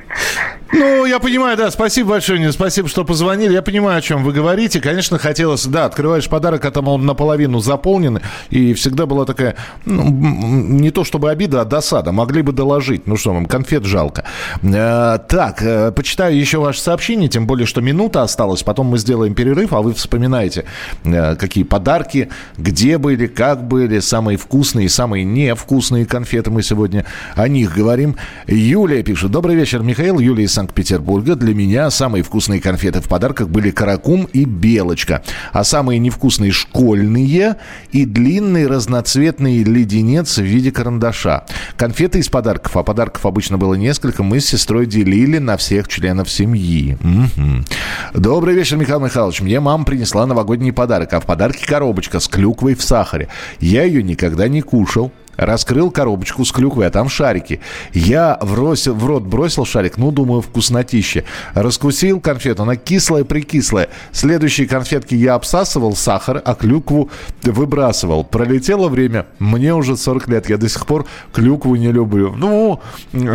[0.71, 3.53] Ну, я понимаю, да, спасибо большое, спасибо, что позвонили.
[3.53, 4.81] Я понимаю, о чем вы говорите.
[4.81, 10.03] Конечно, хотелось, да, открываешь подарок, а там он наполовину заполнен, и всегда была такая, ну,
[10.09, 12.11] не то чтобы обида, а досада.
[12.11, 13.05] Могли бы доложить.
[13.05, 14.25] Ну что вам, конфет жалко.
[14.63, 18.32] Э, так, э, почитаю еще ваше сообщение, тем более, что минута осталась.
[18.63, 20.65] Потом мы сделаем перерыв, а вы вспоминаете,
[21.03, 26.51] э, какие подарки, где были, как были, самые вкусные, самые невкусные конфеты.
[26.51, 28.15] Мы сегодня о них говорим.
[28.47, 29.31] Юлия пишет.
[29.31, 30.19] Добрый вечер, Михаил.
[30.19, 31.35] Юлия из Санкт-Петербурга.
[31.35, 35.23] Для меня самые вкусные конфеты в подарках были каракум и белочка.
[35.51, 37.57] А самые невкусные школьные
[37.91, 41.45] и длинный разноцветный леденец в виде карандаша.
[41.77, 46.29] Конфеты из подарков, а подарков обычно было несколько, мы с сестрой делили на всех членов
[46.29, 46.97] семьи.
[47.01, 48.21] Угу.
[48.23, 49.41] Добрый вечер, Михаил Михайлович.
[49.41, 53.27] Мне мама принесла новогодний подарок, а в подарке коробочка с клюквой в сахаре.
[53.59, 57.59] Я ее никогда не кушал, Раскрыл коробочку с клюквой, а там шарики.
[57.91, 61.25] Я в, рос, в рот бросил шарик, ну, думаю, вкуснотище.
[61.53, 63.89] Раскусил конфету, она кислая-прикислая.
[64.11, 67.09] Следующие конфетки я обсасывал сахар, а клюкву
[67.41, 68.23] выбрасывал.
[68.23, 72.33] Пролетело время, мне уже 40 лет, я до сих пор клюкву не люблю.
[72.37, 72.79] Ну,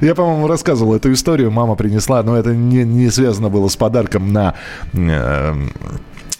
[0.00, 4.32] я, по-моему, рассказывал эту историю, мама принесла, но это не, не связано было с подарком
[4.32, 4.54] на
[4.92, 5.54] э,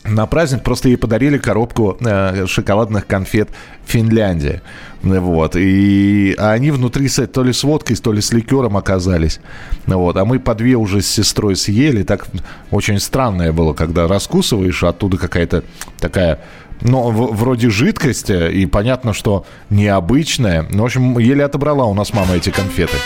[0.05, 3.49] на праздник просто ей подарили коробку э, шоколадных конфет
[3.87, 4.63] Финляндия.
[5.03, 5.57] Вот.
[5.57, 9.41] И они внутри то ли с водкой, то ли с ликером оказались.
[9.87, 10.17] Вот.
[10.17, 12.03] А мы по две уже с сестрой съели.
[12.03, 12.27] Так
[12.71, 15.65] очень странное было, когда раскусываешь, а оттуда какая-то
[15.99, 16.41] такая
[16.81, 20.67] ну, в, вроде жидкость, и понятно, что необычная.
[20.71, 22.97] Ну, в общем, еле отобрала у нас мама эти конфеты.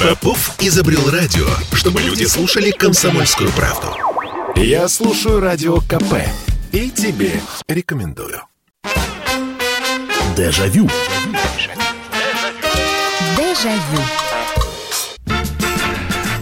[0.00, 3.88] Попов изобрел радио, чтобы люди слушали комсомольскую правду.
[4.56, 6.14] Я слушаю радио КП
[6.72, 7.32] и тебе
[7.68, 8.42] рекомендую.
[10.36, 10.88] Дежавю.
[13.36, 14.23] Дежавю.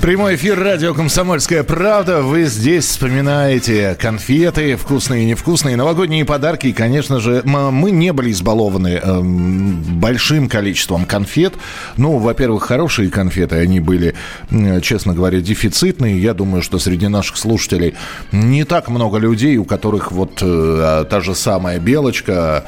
[0.02, 2.22] Прямой эфир радио «Комсомольская правда».
[2.22, 6.66] Вы здесь вспоминаете конфеты, вкусные и невкусные, новогодние подарки.
[6.66, 11.54] И, конечно же, мы не были избалованы э, большим количеством конфет.
[11.96, 14.16] Ну, во-первых, хорошие конфеты, они были,
[14.82, 16.20] честно говоря, дефицитные.
[16.20, 17.94] Я думаю, что среди наших слушателей
[18.32, 22.64] не так много людей, у которых вот э, та же самая белочка,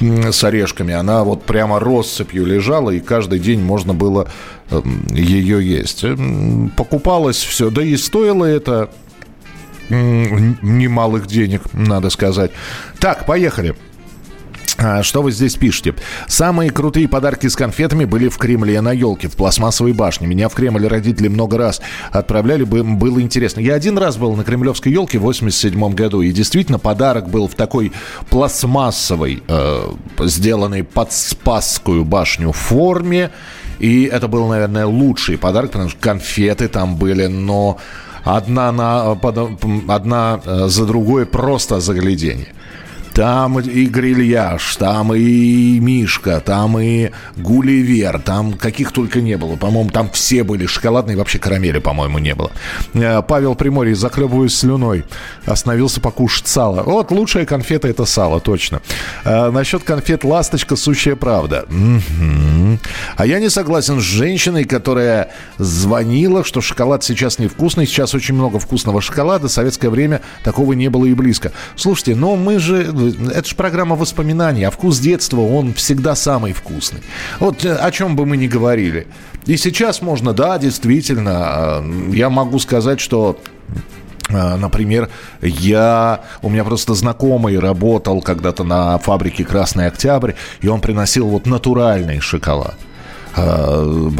[0.00, 4.28] с орешками, она вот прямо россыпью лежала, и каждый день можно было
[4.70, 6.04] Эм, ее есть.
[6.04, 8.90] Эм, покупалось все, да и стоило это
[9.90, 12.50] немалых денег, надо сказать.
[12.98, 13.76] Так, поехали.
[14.76, 15.94] А, что вы здесь пишете?
[16.26, 20.26] Самые крутые подарки с конфетами были в Кремле на елке, в пластмассовой башне.
[20.26, 23.60] Меня в Кремль родители много раз отправляли, было интересно.
[23.60, 27.54] Я один раз был на кремлевской елке в 87 году, и действительно подарок был в
[27.54, 27.92] такой
[28.30, 33.30] пластмассовой, э, сделанной под Спасскую башню форме.
[33.78, 37.78] И это был, наверное, лучший подарок, потому что конфеты там были, но
[38.24, 42.48] одна, на, одна э, за другой просто загляденье.
[43.14, 49.54] Там и грильяж, там и Мишка, там и Гулливер, там каких только не было.
[49.54, 52.50] По-моему, там все были шоколадные, вообще карамели, по-моему, не было.
[52.94, 55.04] Э, Павел Приморье, захлебываясь слюной,
[55.46, 56.82] остановился покушать сало.
[56.82, 58.82] Вот лучшая конфета это сало, точно.
[59.24, 61.66] А, насчет конфет «Ласточка» сущая правда.
[63.16, 67.86] А я не согласен с женщиной, которая звонила, что шоколад сейчас невкусный.
[67.86, 69.48] Сейчас очень много вкусного шоколада.
[69.48, 71.52] Советское время такого не было и близко.
[71.76, 77.00] Слушайте, но мы же это же программа воспоминаний, а вкус детства, он всегда самый вкусный.
[77.40, 79.06] Вот э, о чем бы мы ни говорили.
[79.46, 83.38] И сейчас можно, да, действительно, э, я могу сказать, что
[84.28, 85.10] э, Например,
[85.42, 91.46] я, у меня просто знакомый работал когда-то на фабрике «Красный Октябрь», и он приносил вот
[91.46, 92.76] натуральный шоколад.
[93.36, 94.10] Э,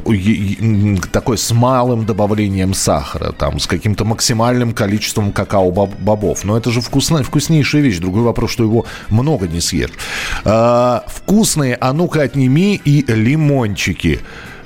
[1.12, 6.44] такой с малым добавлением сахара, там, с каким-то максимальным количеством какао-бобов.
[6.44, 7.98] Но это же вкусно, вкуснейшая вещь.
[7.98, 9.92] Другой вопрос, что его много не съешь.
[10.44, 14.20] Э, вкусные, а ну-ка отними и лимончики.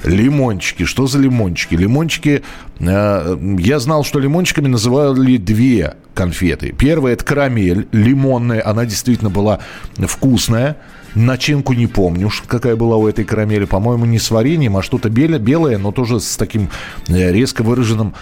[0.04, 0.84] Лимончики.
[0.84, 1.74] Что за лимончики?
[1.74, 2.42] Лимончики...
[2.80, 6.72] Э, я знал, что лимончиками называли две конфеты.
[6.72, 8.66] Первая– это карамель лимонная.
[8.66, 9.58] Она действительно была
[9.98, 10.78] вкусная.
[11.14, 13.64] Начинку не помню, какая была у этой карамели.
[13.64, 16.68] По-моему, не с вареньем, а что-то белое, но тоже с таким
[17.08, 18.14] э, резко выраженным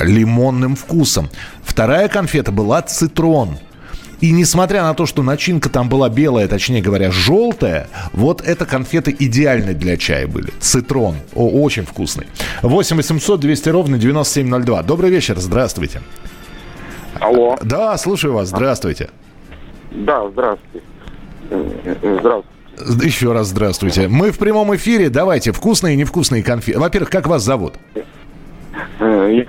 [0.00, 1.28] лимонным вкусом.
[1.62, 3.58] Вторая конфета была цитрон.
[4.20, 9.14] И несмотря на то, что начинка там была белая, точнее говоря, желтая, вот эта конфеты
[9.18, 10.52] идеальны для чая были.
[10.60, 11.16] Цитрон.
[11.34, 12.28] О, очень вкусный.
[12.62, 14.84] 8 800 200 ровно 9702.
[14.84, 16.02] Добрый вечер, здравствуйте.
[17.18, 17.58] Алло.
[17.62, 19.10] Да, слушаю вас, здравствуйте.
[19.90, 20.86] Да, здравствуйте.
[21.50, 23.06] Здравствуйте.
[23.06, 24.08] Еще раз здравствуйте.
[24.08, 25.08] Мы в прямом эфире.
[25.08, 26.78] Давайте, вкусные и невкусные конфеты.
[26.78, 27.74] Во-первых, как вас зовут?
[28.98, 29.42] Э,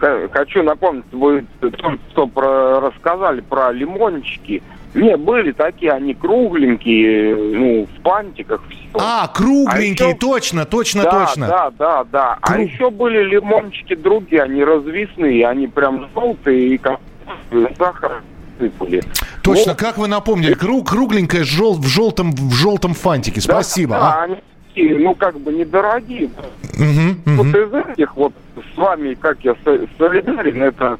[0.00, 4.62] я хочу напомнить, вы только что про, рассказали про лимончики.
[4.94, 8.62] Не, были такие, они кругленькие, ну, в пантиках.
[8.68, 8.98] Все.
[8.98, 10.18] А, кругленькие, а еще...
[10.18, 11.48] точно, точно, да, точно.
[11.48, 12.38] Да, да, да.
[12.40, 12.58] А Круг...
[12.58, 17.00] А еще были лимончики другие, они развесные, они прям желтые и как
[17.76, 18.22] сахар
[18.58, 19.02] сыпали.
[19.42, 19.80] Точно, вот.
[19.80, 23.40] как вы напомнили, круг, кругленькая жел, в, желтом, в желтом фантике.
[23.40, 23.94] Спасибо.
[23.94, 24.22] Да, да, а?
[24.24, 24.36] они
[24.76, 26.26] ну, как бы недорогие.
[26.74, 27.42] Угу, угу.
[27.42, 28.32] Вот из этих вот
[28.74, 29.56] с вами, как я
[29.98, 30.98] солидарен, это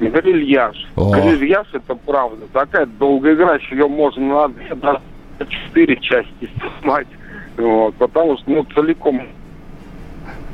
[0.00, 0.86] грильяж.
[0.96, 1.10] О.
[1.12, 2.46] Грильяж это правда.
[2.52, 5.00] Такая долгоиграющая, ее можно на две, на
[5.46, 7.08] четыре части снимать.
[7.56, 9.26] Вот, потому что, ну, целиком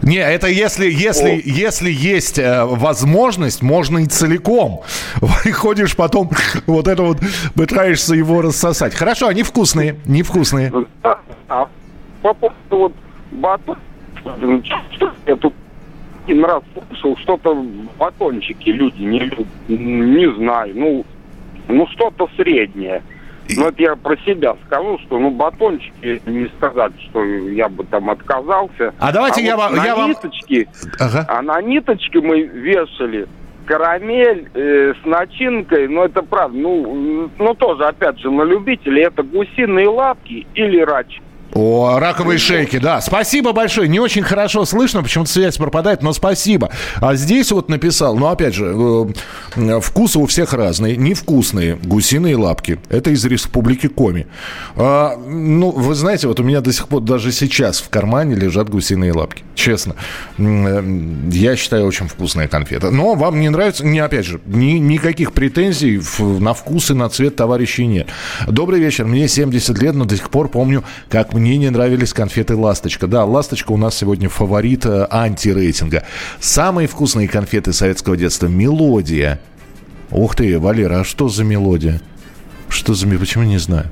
[0.05, 4.83] не, это если, если, если есть э, возможность, можно и целиком.
[5.17, 6.31] Выходишь потом,
[6.67, 7.19] вот это вот,
[7.55, 8.95] пытаешься его рассосать.
[8.95, 10.73] Хорошо, они вкусные, невкусные.
[11.49, 11.69] А
[12.23, 12.93] по поводу вот
[13.33, 13.79] батон,
[15.27, 15.55] я тут
[16.27, 17.67] один раз слышал, что-то
[17.99, 21.05] батончики люди не любят, не знаю, ну,
[21.69, 23.03] ну что-то среднее.
[23.57, 28.11] Ну, это я про себя скажу, что, ну, батончики, не сказать, что я бы там
[28.11, 28.95] отказался.
[28.99, 29.85] А давайте а я, вот вам...
[29.85, 30.09] Я вам...
[30.11, 31.27] ниточки, ага.
[31.29, 33.27] А на ниточки мы вешали
[33.67, 39.23] карамель э, с начинкой, ну, это правда, ну, ну, тоже, опять же, на любителей, это
[39.23, 41.21] гусиные лапки или рач.
[41.53, 43.01] О, раковые шейки, да.
[43.01, 43.89] Спасибо большое.
[43.89, 46.71] Не очень хорошо слышно, почему-то связь пропадает, но спасибо.
[46.97, 48.75] А здесь вот написал, ну, опять же,
[49.57, 50.97] э, вкусы у всех разные.
[50.97, 52.81] Невкусные гусиные лапки.
[52.89, 54.27] Это из республики Коми.
[54.75, 58.69] А, ну, вы знаете, вот у меня до сих пор даже сейчас в кармане лежат
[58.69, 59.45] гусиные лапки.
[59.55, 59.95] Честно.
[60.39, 60.83] Э,
[61.31, 62.91] я считаю, очень вкусная конфета.
[62.91, 67.37] Но вам не нравится, не, опять же, ни, никаких претензий на вкус и на цвет
[67.37, 68.09] товарищей нет.
[68.49, 69.05] Добрый вечер.
[69.05, 73.07] Мне 70 лет, но до сих пор помню, как мне не нравились конфеты «Ласточка».
[73.07, 76.05] Да, «Ласточка» у нас сегодня фаворит э, антирейтинга.
[76.41, 79.41] Самые вкусные конфеты советского детства– «Мелодия».
[80.11, 82.01] Ух ты, Валера, а что за мелодия?
[82.69, 83.09] Что за...
[83.09, 83.91] Почему не знаю?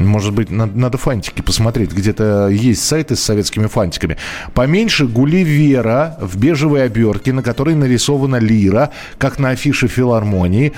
[0.00, 1.92] Может быть, надо, надо фантики посмотреть.
[1.92, 4.16] Где-то есть сайты с советскими фантиками.
[4.54, 10.72] Поменьше Гулливера в бежевой обертке, на которой нарисована лира, как на афише филармонии.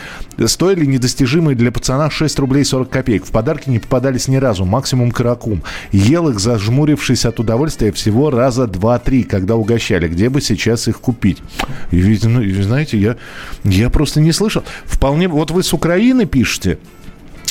[0.47, 3.25] Стоили недостижимые для пацана 6 рублей 40 копеек.
[3.25, 5.63] В подарки не попадались ни разу, максимум каракум.
[5.93, 10.09] Ел их, зажмурившись от удовольствия, всего раза два-три, когда угощали.
[10.09, 11.39] Где бы сейчас их купить?
[11.93, 13.17] И ведь, ну, знаете, я,
[13.63, 14.65] я просто не слышал.
[14.85, 15.29] Вполне...
[15.29, 16.79] Вот вы с Украины пишете,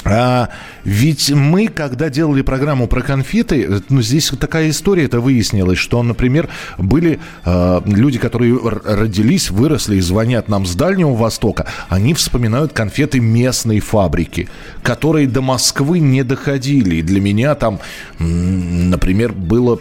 [0.03, 0.49] а,
[0.83, 6.49] ведь мы, когда делали программу про конфеты, ну, здесь такая история, это выяснилось, что, например,
[6.77, 13.19] были э, люди, которые родились, выросли и звонят нам с Дальнего Востока, они вспоминают конфеты
[13.19, 14.49] местной фабрики,
[14.81, 16.95] которые до Москвы не доходили.
[16.95, 17.79] И для меня там,
[18.17, 19.79] например, было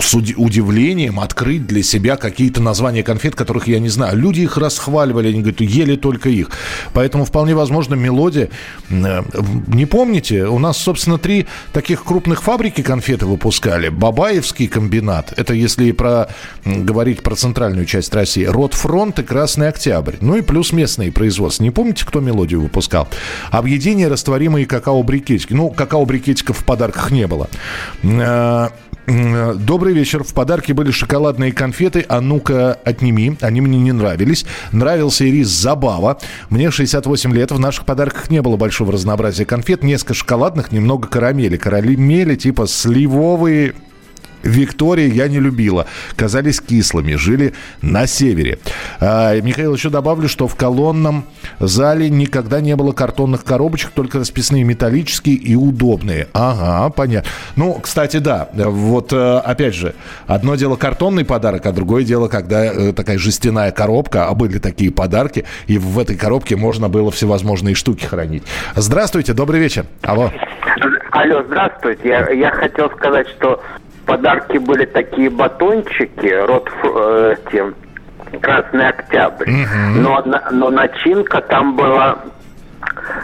[0.00, 4.16] с удивлением открыть для себя какие-то названия конфет, которых я не знаю.
[4.16, 6.50] Люди их расхваливали, они говорят, ели только их.
[6.92, 8.48] Поэтому вполне возможно мелодия.
[8.90, 9.22] Э,
[9.66, 13.88] не помните, у нас, собственно, три таких крупных фабрики конфеты выпускали.
[13.88, 16.28] Бабаевский комбинат, это если про,
[16.64, 20.14] говорить про центральную часть России, Ротфронт и Красный Октябрь.
[20.20, 21.62] Ну и плюс местные производства.
[21.62, 23.08] Не помните, кто мелодию выпускал?
[23.50, 25.52] Объединение растворимые какао-брикетики.
[25.52, 27.48] Ну, какао-брикетиков в подарках не было.
[29.08, 30.22] Э, Добрый вечер.
[30.22, 32.04] В подарке были шоколадные конфеты.
[32.08, 33.36] А ну-ка, отними.
[33.40, 34.44] Они мне не нравились.
[34.72, 36.18] Нравился и рис Забава.
[36.50, 37.50] Мне 68 лет.
[37.50, 39.82] В наших подарках не было большого разнообразия конфет.
[39.82, 41.56] Несколько шоколадных, немного карамели.
[41.56, 43.74] Карамели типа сливовые
[44.42, 45.86] Виктория я не любила.
[46.16, 47.14] Казались кислыми.
[47.14, 48.58] Жили на севере.
[49.00, 51.24] А, Михаил, еще добавлю, что в колонном
[51.58, 56.28] зале никогда не было картонных коробочек, только расписные металлические и удобные.
[56.32, 57.30] Ага, понятно.
[57.56, 58.48] Ну, кстати, да.
[58.54, 59.94] Вот, э, опять же,
[60.26, 64.90] одно дело картонный подарок, а другое дело, когда э, такая жестяная коробка, а были такие
[64.90, 68.42] подарки, и в этой коробке можно было всевозможные штуки хранить.
[68.76, 69.86] Здравствуйте, добрый вечер.
[70.02, 70.32] Алло.
[71.10, 72.08] Алло, здравствуйте.
[72.08, 73.60] Я, я хотел сказать, что
[74.08, 77.74] подарки были такие батончики, рот э, тем,
[78.40, 79.50] Красный Октябрь.
[79.50, 80.00] Угу.
[80.00, 82.18] Но, но начинка там была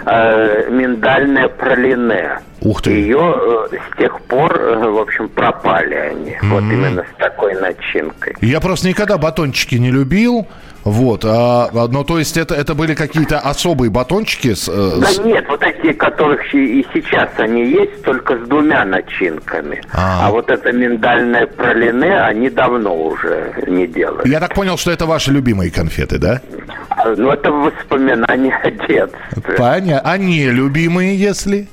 [0.07, 2.38] э, миндальная пролине.
[2.64, 2.90] Ух ты.
[2.92, 3.35] Ее
[3.72, 6.31] э, с тех пор, э, в общем, пропали они.
[6.31, 6.48] Mm-hmm.
[6.48, 8.35] Вот именно с такой начинкой.
[8.40, 10.46] Я просто никогда батончики не любил.
[10.85, 14.53] Вот, а, ну то есть это, это были какие-то особые батончики?
[14.53, 19.81] С, э, да нет, вот такие, которых и сейчас они есть, только с двумя начинками.
[19.94, 24.27] А, а вот это миндальное пролине они давно уже не делают.
[24.27, 26.42] Я так понял, что это ваши любимые конфеты, да?
[26.90, 29.11] А, ну это воспоминания о детстве.
[29.57, 30.03] Понятно.
[30.05, 31.66] А не любимые, если?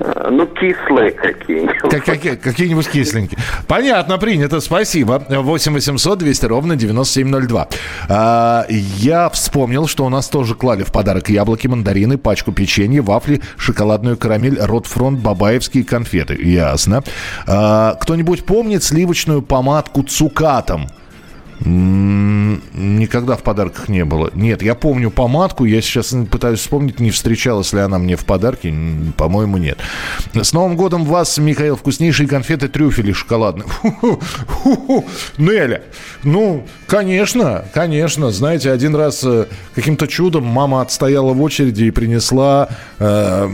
[0.00, 1.90] Э, ну, кислые какие-нибудь.
[1.90, 3.38] Как, какие, какие-нибудь кисленькие.
[3.66, 5.24] Понятно, принято, спасибо.
[5.28, 7.68] 8 800 200 ровно 9702.
[8.08, 13.40] А, я вспомнил, что у нас тоже клали в подарок яблоки, мандарины, пачку печенья, вафли,
[13.56, 16.38] шоколадную карамель, Ротфронт, бабаевские конфеты.
[16.40, 17.02] Ясно.
[17.46, 20.88] А, кто-нибудь помнит сливочную помадку цукатом?
[21.60, 24.30] Никогда в подарках не было.
[24.34, 28.72] Нет, я помню помадку, я сейчас пытаюсь вспомнить, не встречалась ли она мне в подарке.
[29.16, 29.78] По-моему, нет.
[30.34, 33.66] С Новым годом вас, Михаил, вкуснейшие конфеты трюфели шоколадные.
[35.38, 35.82] Неля,
[36.22, 38.30] ну, конечно, конечно.
[38.30, 42.68] Знаете, один раз э, каким-то чудом мама отстояла в очереди и принесла
[42.98, 43.48] э,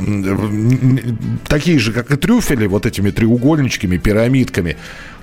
[1.49, 4.77] такие же, как и трюфели, вот этими треугольничками, пирамидками.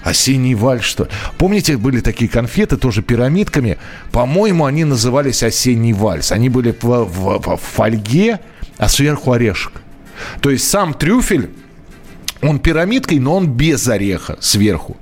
[0.03, 3.77] Осенний вальс, что Помните, были такие конфеты, тоже пирамидками?
[4.11, 6.31] По-моему, они назывались осенний вальс.
[6.31, 8.39] Они были в, в, в фольге,
[8.77, 9.73] а сверху орешек.
[10.41, 11.49] То есть сам трюфель,
[12.41, 14.97] он пирамидкой, но он без ореха сверху.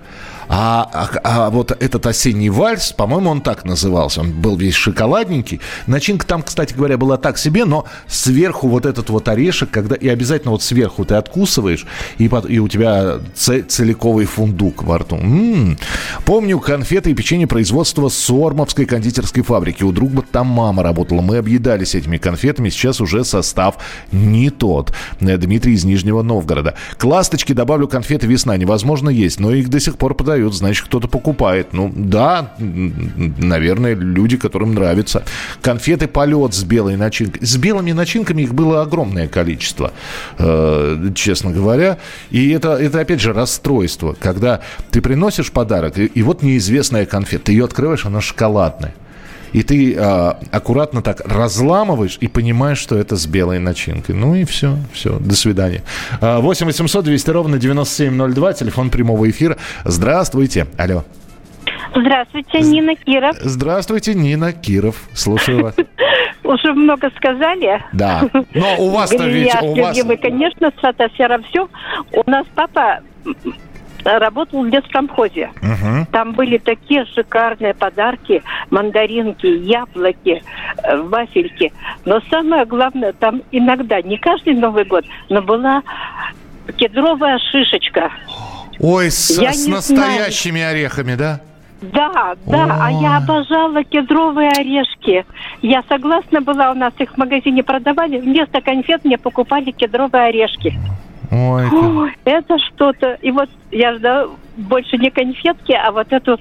[0.51, 4.21] А, а, а вот этот осенний вальс, по-моему, он так назывался.
[4.21, 5.61] Он был весь шоколадненький.
[5.85, 10.07] Начинка там, кстати говоря, была так себе, но сверху вот этот вот орешек, когда и
[10.07, 11.85] обязательно вот сверху ты откусываешь,
[12.17, 15.17] и, под, и у тебя целиковый фундук во рту.
[15.17, 15.77] М-м-м.
[16.25, 19.83] Помню конфеты и печенье производства Сормовской кондитерской фабрики.
[19.83, 21.21] У друга там мама работала.
[21.21, 22.69] Мы объедались этими конфетами.
[22.69, 23.75] Сейчас уже состав
[24.11, 24.93] не тот.
[25.19, 26.73] Дмитрий из Нижнего Новгорода.
[26.97, 28.57] К ласточке добавлю конфеты весна.
[28.57, 31.73] Невозможно есть, но их до сих пор продают продают, значит, кто-то покупает.
[31.73, 35.23] Ну, да, наверное, люди, которым нравится.
[35.61, 37.45] Конфеты полет с белой начинкой.
[37.45, 39.91] С белыми начинками их было огромное количество,
[40.37, 41.97] э, честно говоря.
[42.31, 47.45] И это, это, опять же, расстройство, когда ты приносишь подарок, и, и вот неизвестная конфета,
[47.45, 48.93] ты ее открываешь, она шоколадная
[49.53, 54.15] и ты э, аккуратно так разламываешь и понимаешь, что это с белой начинкой.
[54.15, 55.83] Ну и все, все, до свидания.
[56.21, 59.57] 8 800 200 ровно 9702, телефон прямого эфира.
[59.85, 61.03] Здравствуйте, алло.
[61.95, 63.35] Здравствуйте, Нина Киров.
[63.41, 64.95] Здравствуйте, Нина Киров.
[65.13, 65.75] Слушаю вас.
[66.43, 67.83] Уже много сказали.
[67.93, 68.29] Да.
[68.53, 69.53] Но у вас-то ведь...
[69.61, 69.97] У вас...
[70.21, 71.67] конечно, стратосфера все.
[72.11, 72.99] У нас папа
[74.03, 75.51] работал в лескомхозе.
[75.61, 76.07] Угу.
[76.11, 80.41] Там были такие шикарные подарки, мандаринки, яблоки,
[80.83, 81.71] э, вафельки.
[82.05, 85.83] Но самое главное, там иногда, не каждый Новый год, но была
[86.77, 88.11] кедровая шишечка.
[88.79, 90.71] Ой, с, с настоящими знаю.
[90.71, 91.41] орехами, да?
[91.81, 92.77] Да, да, О.
[92.81, 95.25] а я обожала кедровые орешки.
[95.61, 98.19] Я согласна была, у нас их в магазине продавали.
[98.19, 100.77] Вместо конфет мне покупали кедровые орешки.
[101.31, 103.17] Ой, Ой это что-то.
[103.21, 106.39] И вот я ждала больше не конфетки, а вот эту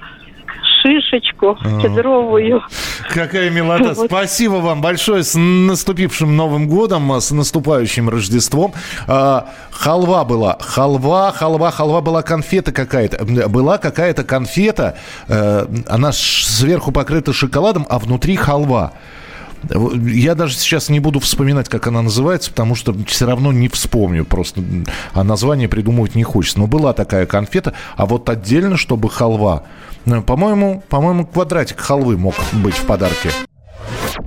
[0.81, 2.63] шишечку кедровую.
[3.09, 3.93] Какая милота.
[3.93, 4.07] Вот.
[4.07, 5.23] Спасибо вам большое.
[5.23, 8.73] С наступившим Новым годом, с наступающим Рождеством.
[9.07, 10.57] А, халва была.
[10.59, 13.25] Халва, халва, халва была конфета какая-то.
[13.49, 14.97] Была какая-то конфета.
[15.27, 18.93] э, она сверху покрыта шоколадом, а внутри халва.
[19.63, 24.25] Я даже сейчас не буду вспоминать, как она называется, потому что все равно не вспомню.
[24.25, 24.63] Просто
[25.13, 26.59] а название придумывать не хочется.
[26.59, 29.63] Но была такая конфета, а вот отдельно, чтобы халва.
[30.05, 33.31] Ну, По-моему, по-моему, квадратик халвы мог быть в подарке.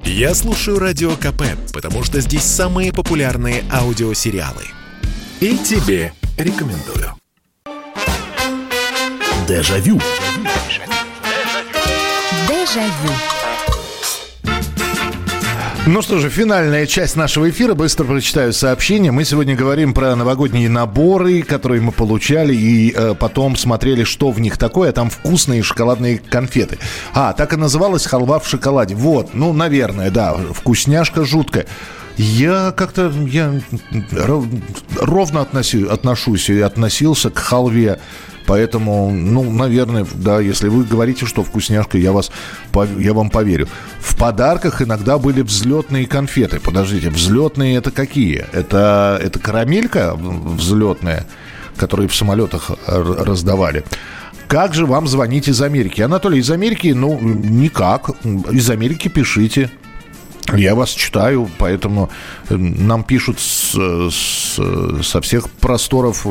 [0.04, 4.64] Я слушаю Радио КП, потому что здесь самые популярные аудиосериалы.
[5.40, 7.14] И тебе рекомендую.
[9.48, 10.00] Дежавю.
[12.48, 13.41] Дежавю.
[15.84, 17.74] Ну что же, финальная часть нашего эфира.
[17.74, 19.10] Быстро прочитаю сообщение.
[19.10, 24.40] Мы сегодня говорим про новогодние наборы, которые мы получали, и э, потом смотрели, что в
[24.40, 24.92] них такое.
[24.92, 26.78] Там вкусные шоколадные конфеты.
[27.14, 28.94] А, так и называлась халва в шоколаде.
[28.94, 31.66] Вот, ну, наверное, да, вкусняшка жуткая.
[32.16, 33.52] Я как-то я
[34.12, 34.62] ро-
[35.00, 37.98] ровно относю, отношусь и относился к халве.
[38.46, 42.30] Поэтому, ну, наверное, да, если вы говорите, что вкусняшка, я, вас,
[42.98, 43.68] я вам поверю.
[44.00, 46.60] В подарках иногда были взлетные конфеты.
[46.60, 48.44] Подождите, взлетные это какие?
[48.52, 51.26] Это, это карамелька взлетная,
[51.76, 53.84] которую в самолетах раздавали?
[54.48, 56.02] Как же вам звонить из Америки?
[56.02, 58.10] Анатолий, из Америки, ну, никак.
[58.50, 59.70] Из Америки пишите.
[60.54, 62.10] Я вас читаю, поэтому
[62.50, 63.74] э, нам пишут с,
[64.10, 66.26] с- со всех просторов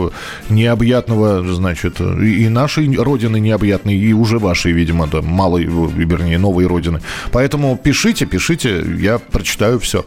[0.49, 7.01] необъятного, значит, и нашей родины необъятной, и уже вашей, видимо, да, малой, вернее, новой родины.
[7.32, 10.05] Поэтому пишите, пишите, я прочитаю все.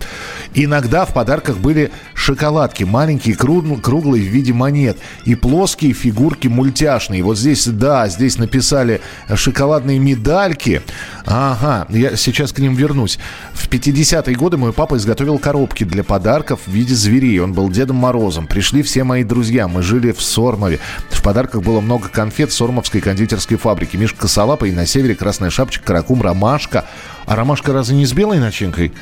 [0.54, 7.22] Иногда в подарках были шоколадки, маленькие, кру- круглые в виде монет, и плоские фигурки мультяшные.
[7.22, 9.00] Вот здесь, да, здесь написали
[9.34, 10.82] шоколадные медальки.
[11.24, 13.18] Ага, я сейчас к ним вернусь.
[13.54, 17.38] В 50-е годы мой папа изготовил коробки для подарков в виде зверей.
[17.38, 18.48] Он был Дедом Морозом.
[18.48, 19.68] Пришли все мои друзья.
[19.68, 20.80] Мы жили в Сормове.
[21.10, 23.96] В подарках было много конфет Сормовской кондитерской фабрики.
[23.96, 26.86] Мишка Косолапа и на севере Красная Шапочка, Каракум, Ромашка.
[27.24, 28.92] А Ромашка разве не с белой начинкой?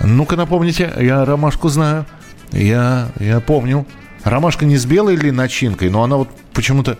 [0.00, 2.06] Ну-ка напомните, я Ромашку знаю.
[2.50, 3.86] Я, я помню.
[4.22, 6.96] Ромашка не с белой ли начинкой, но она вот почему-то...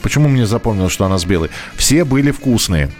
[0.00, 1.50] Почему мне запомнилось, что она с белой?
[1.76, 2.90] Все были вкусные.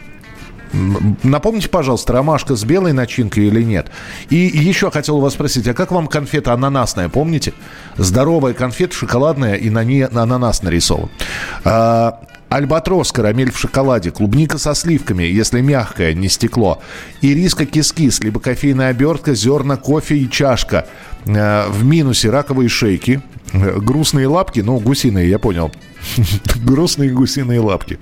[0.72, 3.90] Напомните, пожалуйста, ромашка с белой начинкой или нет?
[4.30, 7.52] И еще хотел вас спросить, а как вам конфета ананасная, помните?
[7.96, 11.10] Здоровая конфета, шоколадная, и на ней ананас нарисован.
[11.64, 16.82] А, Альбатрос, карамель в шоколаде, клубника со сливками, если мягкое, не стекло.
[17.22, 20.86] Ириска кис-кис, либо кофейная обертка, зерна, кофе и чашка.
[21.24, 25.72] Э, В минусе раковые шейки, грустные лапки, ну, гусиные, я понял.
[26.64, 27.98] Грустные гусиные лапки.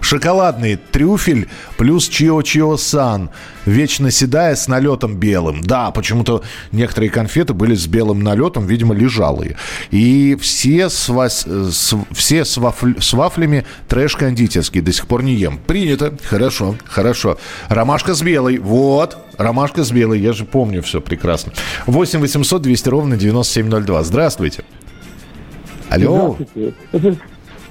[0.00, 3.30] Шоколадный трюфель плюс чио-чио-сан.
[3.66, 5.60] Вечно седая с налетом белым.
[5.62, 6.42] Да, почему-то
[6.72, 9.56] некоторые конфеты были с белым налетом, видимо, лежалые.
[9.90, 14.80] И все с, вас- с- все с, вафль- с вафлями трэш-кондитерский.
[14.80, 15.58] До сих пор не ем.
[15.58, 16.14] Принято.
[16.24, 17.38] Хорошо, хорошо.
[17.68, 18.58] Ромашка с белой.
[18.58, 19.16] Вот.
[19.38, 20.20] Ромашка с белой.
[20.20, 21.52] Я же помню все прекрасно.
[21.86, 24.02] 8 800 200 ровно 9702.
[24.02, 24.64] Здравствуйте.
[25.88, 26.36] Алло.
[26.38, 26.74] Здравствуйте.
[26.92, 27.16] Это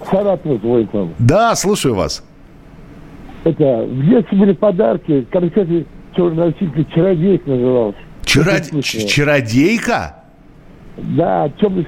[0.10, 0.62] Саратов
[0.94, 1.14] вам.
[1.20, 2.24] Да, слушаю вас.
[3.44, 5.86] Это, в детстве были подарки, конфеты
[6.16, 7.98] черный носитель, чародейка назывался.
[8.24, 8.82] Чаро- Очень вкусные.
[8.84, 10.16] ч- Чародейка?
[10.98, 11.88] Да, темный,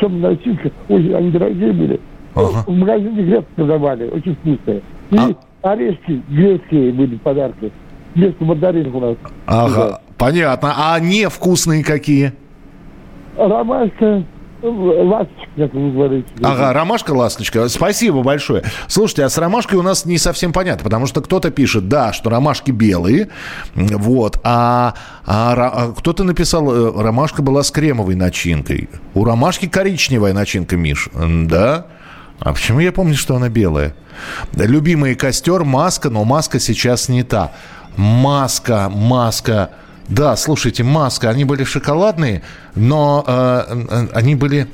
[0.00, 2.00] темный носитель, очень они дорогие были.
[2.34, 2.64] Ага.
[2.66, 4.82] В магазине грецкие продавали, очень вкусные.
[5.10, 5.34] И А?
[5.70, 7.70] орешки грецкие были подарки.
[8.14, 9.16] Вместо мандаринов у нас.
[9.46, 10.74] Ага, понятно.
[10.76, 12.32] А невкусные какие?
[13.36, 14.24] Ромашка,
[14.62, 16.28] ласточка, как вы говорите.
[16.42, 17.68] Ага, ромашка, ласточка.
[17.68, 18.62] Спасибо большое.
[18.86, 22.30] Слушайте, а с ромашкой у нас не совсем понятно, потому что кто-то пишет, да, что
[22.30, 23.28] ромашки белые,
[23.74, 24.94] вот, а,
[25.26, 28.88] а а кто-то написал, э, ромашка была с кремовой начинкой.
[29.14, 31.86] У ромашки коричневая начинка, Миш, да?
[32.40, 33.94] А почему я помню, что она белая?
[34.54, 37.52] Любимый костер, маска, но маска сейчас не та.
[37.96, 39.70] Маска, маска.
[40.08, 42.42] Да, слушайте, маска, они были шоколадные,
[42.74, 44.68] но э, э, они были...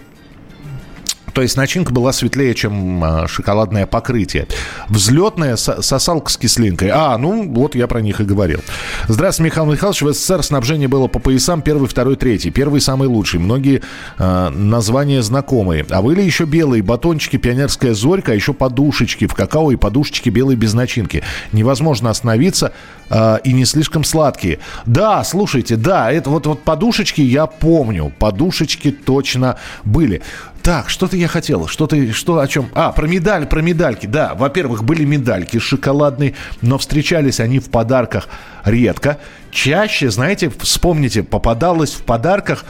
[1.39, 4.49] То есть начинка была светлее, чем э, шоколадное покрытие.
[4.89, 6.91] Взлетная со- сосалка с кислинкой.
[6.93, 8.61] А, ну вот я про них и говорил.
[9.07, 10.03] Здравствуйте, Михаил Михайлович.
[10.03, 12.51] В СССР снабжение было по поясам первый, второй, третий.
[12.51, 13.39] Первый самый лучший.
[13.39, 13.82] Многие
[14.18, 15.86] э, названия знакомые.
[15.91, 20.57] А были еще белые батончики, пионерская зорька, а еще подушечки в какао и подушечки белые
[20.57, 21.22] без начинки.
[21.53, 22.72] Невозможно остановиться
[23.11, 24.59] э, и не слишком сладкие.
[24.86, 28.12] Да, слушайте, да, это вот, вот подушечки я помню.
[28.18, 30.20] Подушечки точно были.
[30.69, 31.66] Так, что-то я хотел.
[31.66, 32.69] Что-то, что о чем?
[32.75, 34.05] А, про медаль, про медальки.
[34.05, 38.29] Да, во-первых, были медальки шоколадные, но встречались они в подарках
[38.66, 39.16] редко.
[39.51, 42.66] Чаще, знаете, вспомните, попадалась в подарках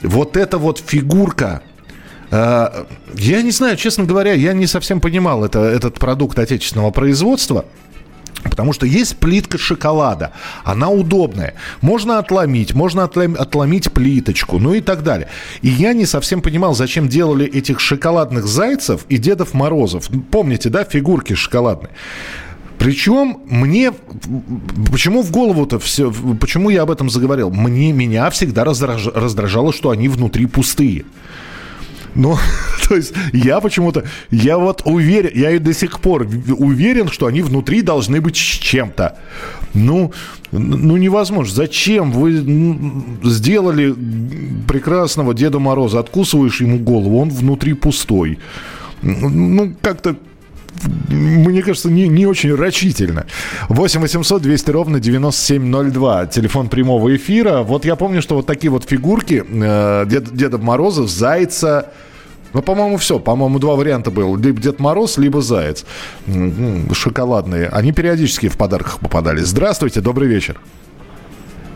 [0.00, 1.60] вот эта вот фигурка
[2.30, 2.84] э,
[3.16, 7.66] я не знаю, честно говоря, я не совсем понимал это, этот продукт отечественного производства.
[8.42, 10.32] Потому что есть плитка шоколада,
[10.64, 11.54] она удобная.
[11.80, 15.28] Можно отломить, можно отломить плиточку, ну и так далее.
[15.62, 20.08] И я не совсем понимал, зачем делали этих шоколадных зайцев и Дедов Морозов.
[20.30, 21.90] Помните, да, фигурки шоколадные?
[22.78, 23.92] Причем мне,
[24.90, 27.50] почему в голову-то все, почему я об этом заговорил?
[27.50, 31.04] Мне, меня всегда раздражало, что они внутри пустые.
[32.14, 32.36] Ну,
[32.88, 36.26] то есть я почему-то, я вот уверен, я и до сих пор
[36.58, 39.18] уверен, что они внутри должны быть с чем-то.
[39.74, 40.12] Ну,
[40.50, 41.54] ну невозможно.
[41.54, 42.32] Зачем вы
[43.24, 43.94] сделали
[44.68, 48.38] прекрасного Деда Мороза, откусываешь ему голову, он внутри пустой.
[49.02, 50.16] Ну, как-то
[51.08, 53.26] мне кажется, не, не очень рачительно.
[53.68, 56.26] 8 800 200 ровно 9702.
[56.26, 57.62] Телефон прямого эфира.
[57.62, 61.92] Вот я помню, что вот такие вот фигурки э, Дед, Деда Мороза, Зайца,
[62.52, 63.18] ну, по-моему, все.
[63.18, 64.36] По-моему, два варианта было.
[64.36, 65.84] Либо Дед Мороз, либо Заяц.
[66.92, 67.68] Шоколадные.
[67.68, 69.40] Они периодически в подарках попадали.
[69.40, 70.60] Здравствуйте, добрый вечер.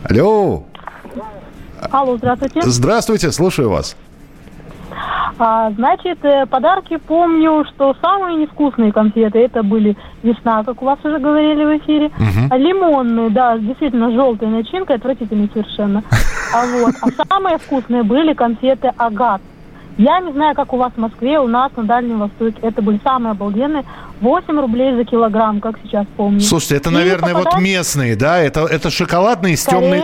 [0.03, 0.65] Алло.
[1.91, 2.61] Алло, здравствуйте.
[2.63, 3.95] Здравствуйте, слушаю вас.
[5.39, 10.99] А, значит, э, подарки помню, что самые невкусные конфеты это были весна, как у вас
[11.03, 12.07] уже говорили в эфире.
[12.07, 12.47] Угу.
[12.49, 16.03] А лимонные, да, действительно желтая начинка, отвратительные совершенно.
[16.53, 19.41] А вот, а самые вкусные были конфеты агат.
[19.97, 23.01] Я не знаю, как у вас в Москве, у нас на Дальнем Востоке это были
[23.03, 23.83] самые обалденные.
[24.21, 26.39] 8 рублей за килограмм, как сейчас помню.
[26.39, 27.53] Слушайте, это, наверное, попадать...
[27.55, 28.39] вот местные, да?
[28.39, 30.03] Это, это шоколадные с темной...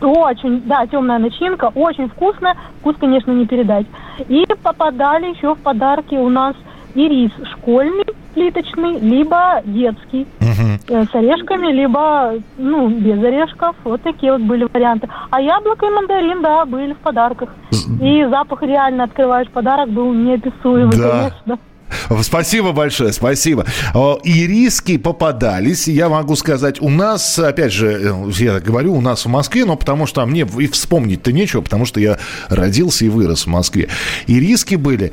[0.00, 2.54] Очень, да, темная начинка, очень вкусно.
[2.80, 3.86] Вкус, конечно, не передать.
[4.28, 6.54] И попадали еще в подарки у нас
[6.94, 11.04] и рис школьный плиточный, либо детский угу.
[11.04, 13.74] с орешками, либо ну без орешков.
[13.84, 15.08] Вот такие вот были варианты.
[15.30, 17.48] А яблоко и мандарин, да, были в подарках.
[18.02, 21.10] И запах реально открываешь подарок был неописуемый, да.
[21.10, 21.58] конечно.
[22.22, 23.66] Спасибо большое, спасибо.
[24.24, 29.24] И риски попадались, я могу сказать, у нас, опять же, э, я говорю, у нас
[29.24, 32.18] в Москве, но потому что мне и вспомнить-то нечего, потому что я
[32.48, 33.88] родился и вырос в Москве.
[34.26, 35.12] И риски были,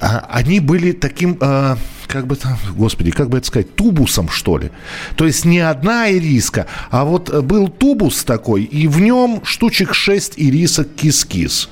[0.00, 4.58] а, они были таким а, как бы там, господи, как бы это сказать, тубусом, что
[4.58, 4.70] ли.
[5.16, 10.34] То есть не одна ириска, а вот был тубус такой, и в нем штучек 6
[10.36, 11.68] ирисок кис-кис.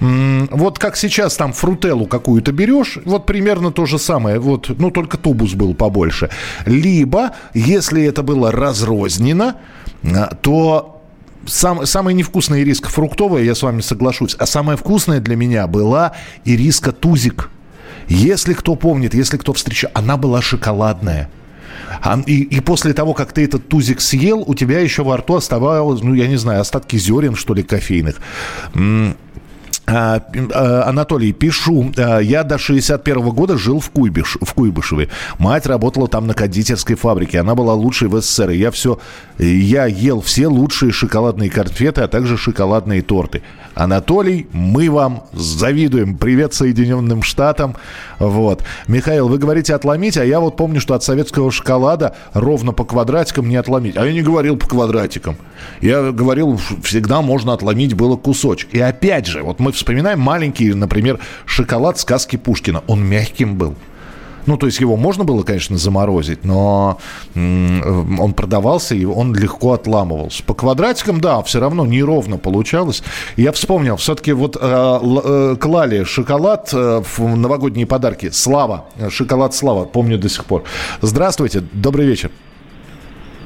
[0.00, 5.18] Вот как сейчас там фрутеллу какую-то берешь, вот примерно то же самое, вот, ну только
[5.18, 6.30] тубус был побольше.
[6.64, 9.56] Либо, если это было разрознено,
[10.02, 11.02] а, то
[11.46, 16.12] сам, самая невкусная ириска фруктовая, я с вами соглашусь, а самая вкусная для меня была
[16.46, 17.50] ириска тузик.
[18.08, 21.30] Если кто помнит, если кто встречал, она была шоколадная.
[22.26, 26.02] И, и после того, как ты этот тузик съел, у тебя еще во рту оставалось,
[26.02, 28.20] ну, я не знаю, остатки зерен, что ли, кофейных.
[29.90, 30.22] А,
[30.54, 31.92] а, Анатолий, пишу.
[31.96, 35.08] А, я до 61 года жил в, Куйбыш, в Куйбышеве.
[35.38, 37.40] Мать работала там на кондитерской фабрике.
[37.40, 38.50] Она была лучшей в СССР.
[38.50, 38.98] я все...
[39.38, 43.42] Я ел все лучшие шоколадные конфеты, а также шоколадные торты.
[43.74, 46.16] Анатолий, мы вам завидуем.
[46.16, 47.76] Привет Соединенным Штатам.
[48.18, 48.64] Вот.
[48.86, 53.48] Михаил, вы говорите отломить, а я вот помню, что от советского шоколада ровно по квадратикам
[53.48, 53.96] не отломить.
[53.96, 55.36] А я не говорил по квадратикам.
[55.80, 58.74] Я говорил, всегда можно отломить было кусочек.
[58.74, 62.82] И опять же, вот мы вспоминаем маленький, например, шоколад сказки Пушкина.
[62.86, 63.74] Он мягким был.
[64.46, 66.98] Ну, то есть его можно было, конечно, заморозить, но
[67.34, 70.42] он продавался, и он легко отламывался.
[70.44, 73.02] По квадратикам, да, все равно неровно получалось.
[73.36, 78.30] Я вспомнил, все-таки вот э, э, клали шоколад э, в новогодние подарки.
[78.32, 80.64] Слава, шоколад Слава, помню до сих пор.
[81.02, 82.30] Здравствуйте, добрый вечер.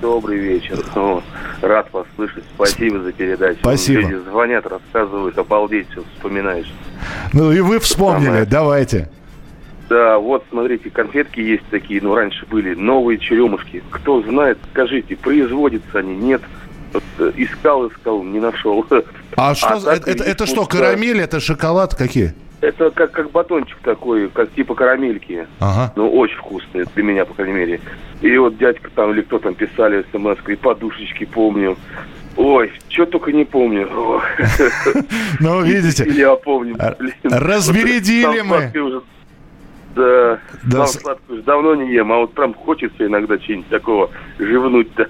[0.04, 0.84] Добрый вечер.
[0.94, 1.22] Ну,
[1.62, 2.44] рад вас слышать.
[2.54, 3.58] Спасибо за передачу.
[3.60, 4.02] Спасибо.
[4.02, 6.70] Люди звонят, рассказывают, обалдеть, все вспоминаешь.
[7.32, 8.44] Ну и вы вспомнили, Самое...
[8.44, 9.08] давайте.
[9.88, 13.82] Да, вот, смотрите, конфетки есть такие, ну, раньше были, новые черемушки.
[13.88, 16.42] Кто знает, скажите, производятся они, нет?
[16.92, 18.86] Вот, э, искал, искал, не нашел.
[19.36, 22.34] А что, а это, это, это что, карамель, это шоколад, какие?
[22.64, 25.46] Это как, как батончик такой, как типа карамельки.
[25.60, 25.92] Ага.
[25.96, 27.80] Ну, очень вкусные, для меня, по крайней мере.
[28.22, 31.76] И вот дядька там или кто там писали смс и подушечки помню.
[32.36, 33.88] Ой, что только не помню.
[35.40, 36.08] Ну, видите.
[36.08, 36.76] Я помню.
[37.22, 38.72] Разбередили мы.
[39.94, 45.08] Да, Да, с- сладкую давно не ем, а вот прям хочется иногда чего-нибудь такого живнуть-то.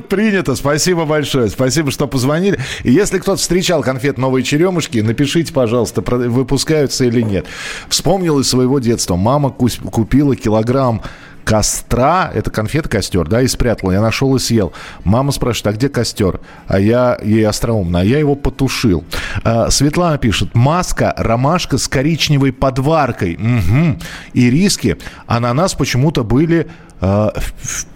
[0.08, 0.54] Принято.
[0.54, 1.48] Спасибо большое.
[1.48, 2.58] Спасибо, что позвонили.
[2.82, 7.46] И если кто-то встречал конфет «Новые черемушки», напишите, пожалуйста, выпускаются или нет.
[7.88, 9.16] Вспомнил из своего детства.
[9.16, 11.02] Мама купила килограмм
[11.44, 13.92] костра, это конфета костер, да, и спрятала.
[13.92, 14.72] Я нашел и съел.
[15.04, 16.40] Мама спрашивает, а где костер?
[16.66, 19.04] А я ей остроумно, а я его потушил.
[19.42, 23.36] А, Светлана пишет, маска, ромашка с коричневой подваркой.
[23.38, 23.98] Мгм.
[24.32, 24.96] И риски.
[25.26, 26.68] Ананас почему-то были
[27.00, 27.86] а, в, в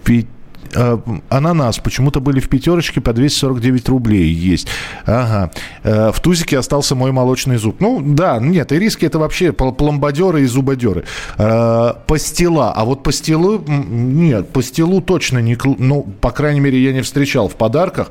[1.29, 4.67] ананас почему-то были в пятерочке по 249 рублей есть.
[5.05, 5.51] Ага.
[5.83, 7.77] Э, В тузике остался мой молочный зуб.
[7.79, 11.03] Ну, да, нет, ириски это вообще пл- пломбадеры и зубодеры.
[11.37, 12.71] Э, Пастила.
[12.73, 15.57] А вот пастилу, нет, пастилу точно не...
[15.77, 18.09] Ну, по крайней мере, я не встречал в подарках.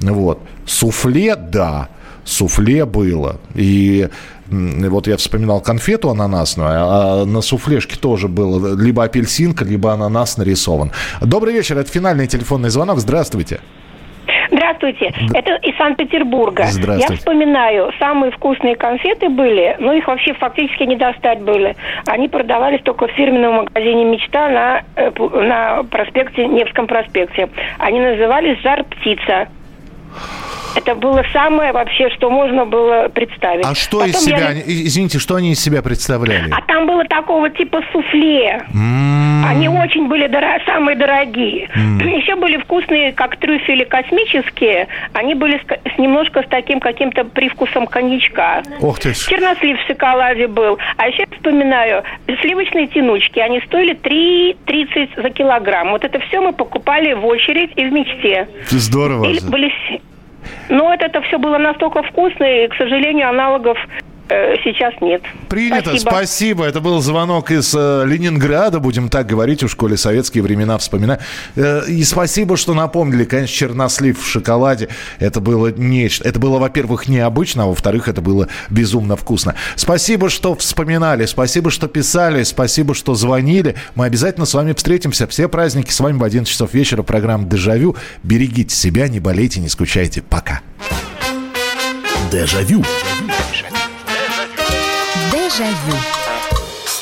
[0.00, 0.40] Вот.
[0.66, 1.88] Суфле, да.
[2.24, 3.36] Суфле было.
[3.54, 4.08] И
[4.48, 10.92] вот я вспоминал конфету ананасную, а на суфлешке тоже было либо апельсинка, либо ананас нарисован.
[11.20, 12.98] Добрый вечер, это финальный телефонный звонок.
[12.98, 13.60] Здравствуйте.
[14.50, 16.66] Здравствуйте, это из Санкт-Петербурга.
[16.66, 17.12] Здравствуйте.
[17.12, 21.76] Я вспоминаю, самые вкусные конфеты были, ну их вообще фактически не достать были.
[22.06, 27.48] Они продавались только в фирменном магазине «Мечта» на, э, на проспекте, Невском проспекте.
[27.78, 29.48] Они назывались «Жар птица».
[30.76, 33.64] Это было самое вообще, что можно было представить.
[33.64, 36.50] А что из Потом я себя, и- извините, что они из себя представляли?
[36.52, 38.62] А там было такого типа суфле.
[39.48, 41.68] Они очень были доро- самые дорогие.
[42.16, 44.88] Еще были вкусные, как трюфели космические.
[45.12, 48.62] Они были с, с немножко с таким каким-то привкусом коньячка.
[48.80, 49.26] Ох ты ж.
[49.28, 50.78] Чернослив в шоколаде был.
[50.96, 52.02] А еще я вспоминаю,
[52.42, 55.90] сливочные тянучки, они стоили 3,30 за килограмм.
[55.90, 58.48] Вот это все мы покупали в очередь и в мечте.
[58.68, 59.26] Здорово.
[59.26, 59.72] Или были...
[60.68, 63.78] Но это, это все было настолько вкусно, и, к сожалению, аналогов
[64.28, 65.22] сейчас нет.
[65.48, 66.64] Принято, спасибо.
[66.64, 71.20] Это был звонок из э, Ленинграда, будем так говорить, у школе советские времена вспоминаю.
[71.54, 74.88] Э, и спасибо, что напомнили, конечно, чернослив в шоколаде.
[75.18, 76.28] Это было нечто.
[76.28, 79.54] Это было, во-первых, необычно, а во-вторых, это было безумно вкусно.
[79.76, 83.76] Спасибо, что вспоминали, спасибо, что писали, спасибо, что звонили.
[83.94, 85.26] Мы обязательно с вами встретимся.
[85.28, 87.02] Все праздники с вами в 11 часов вечера.
[87.02, 87.96] Программа «Дежавю».
[88.22, 90.22] Берегите себя, не болейте, не скучайте.
[90.22, 90.60] Пока.
[92.32, 92.82] Дежавю.
[92.82, 93.25] Дежавю.
[95.58, 96.15] Déjà.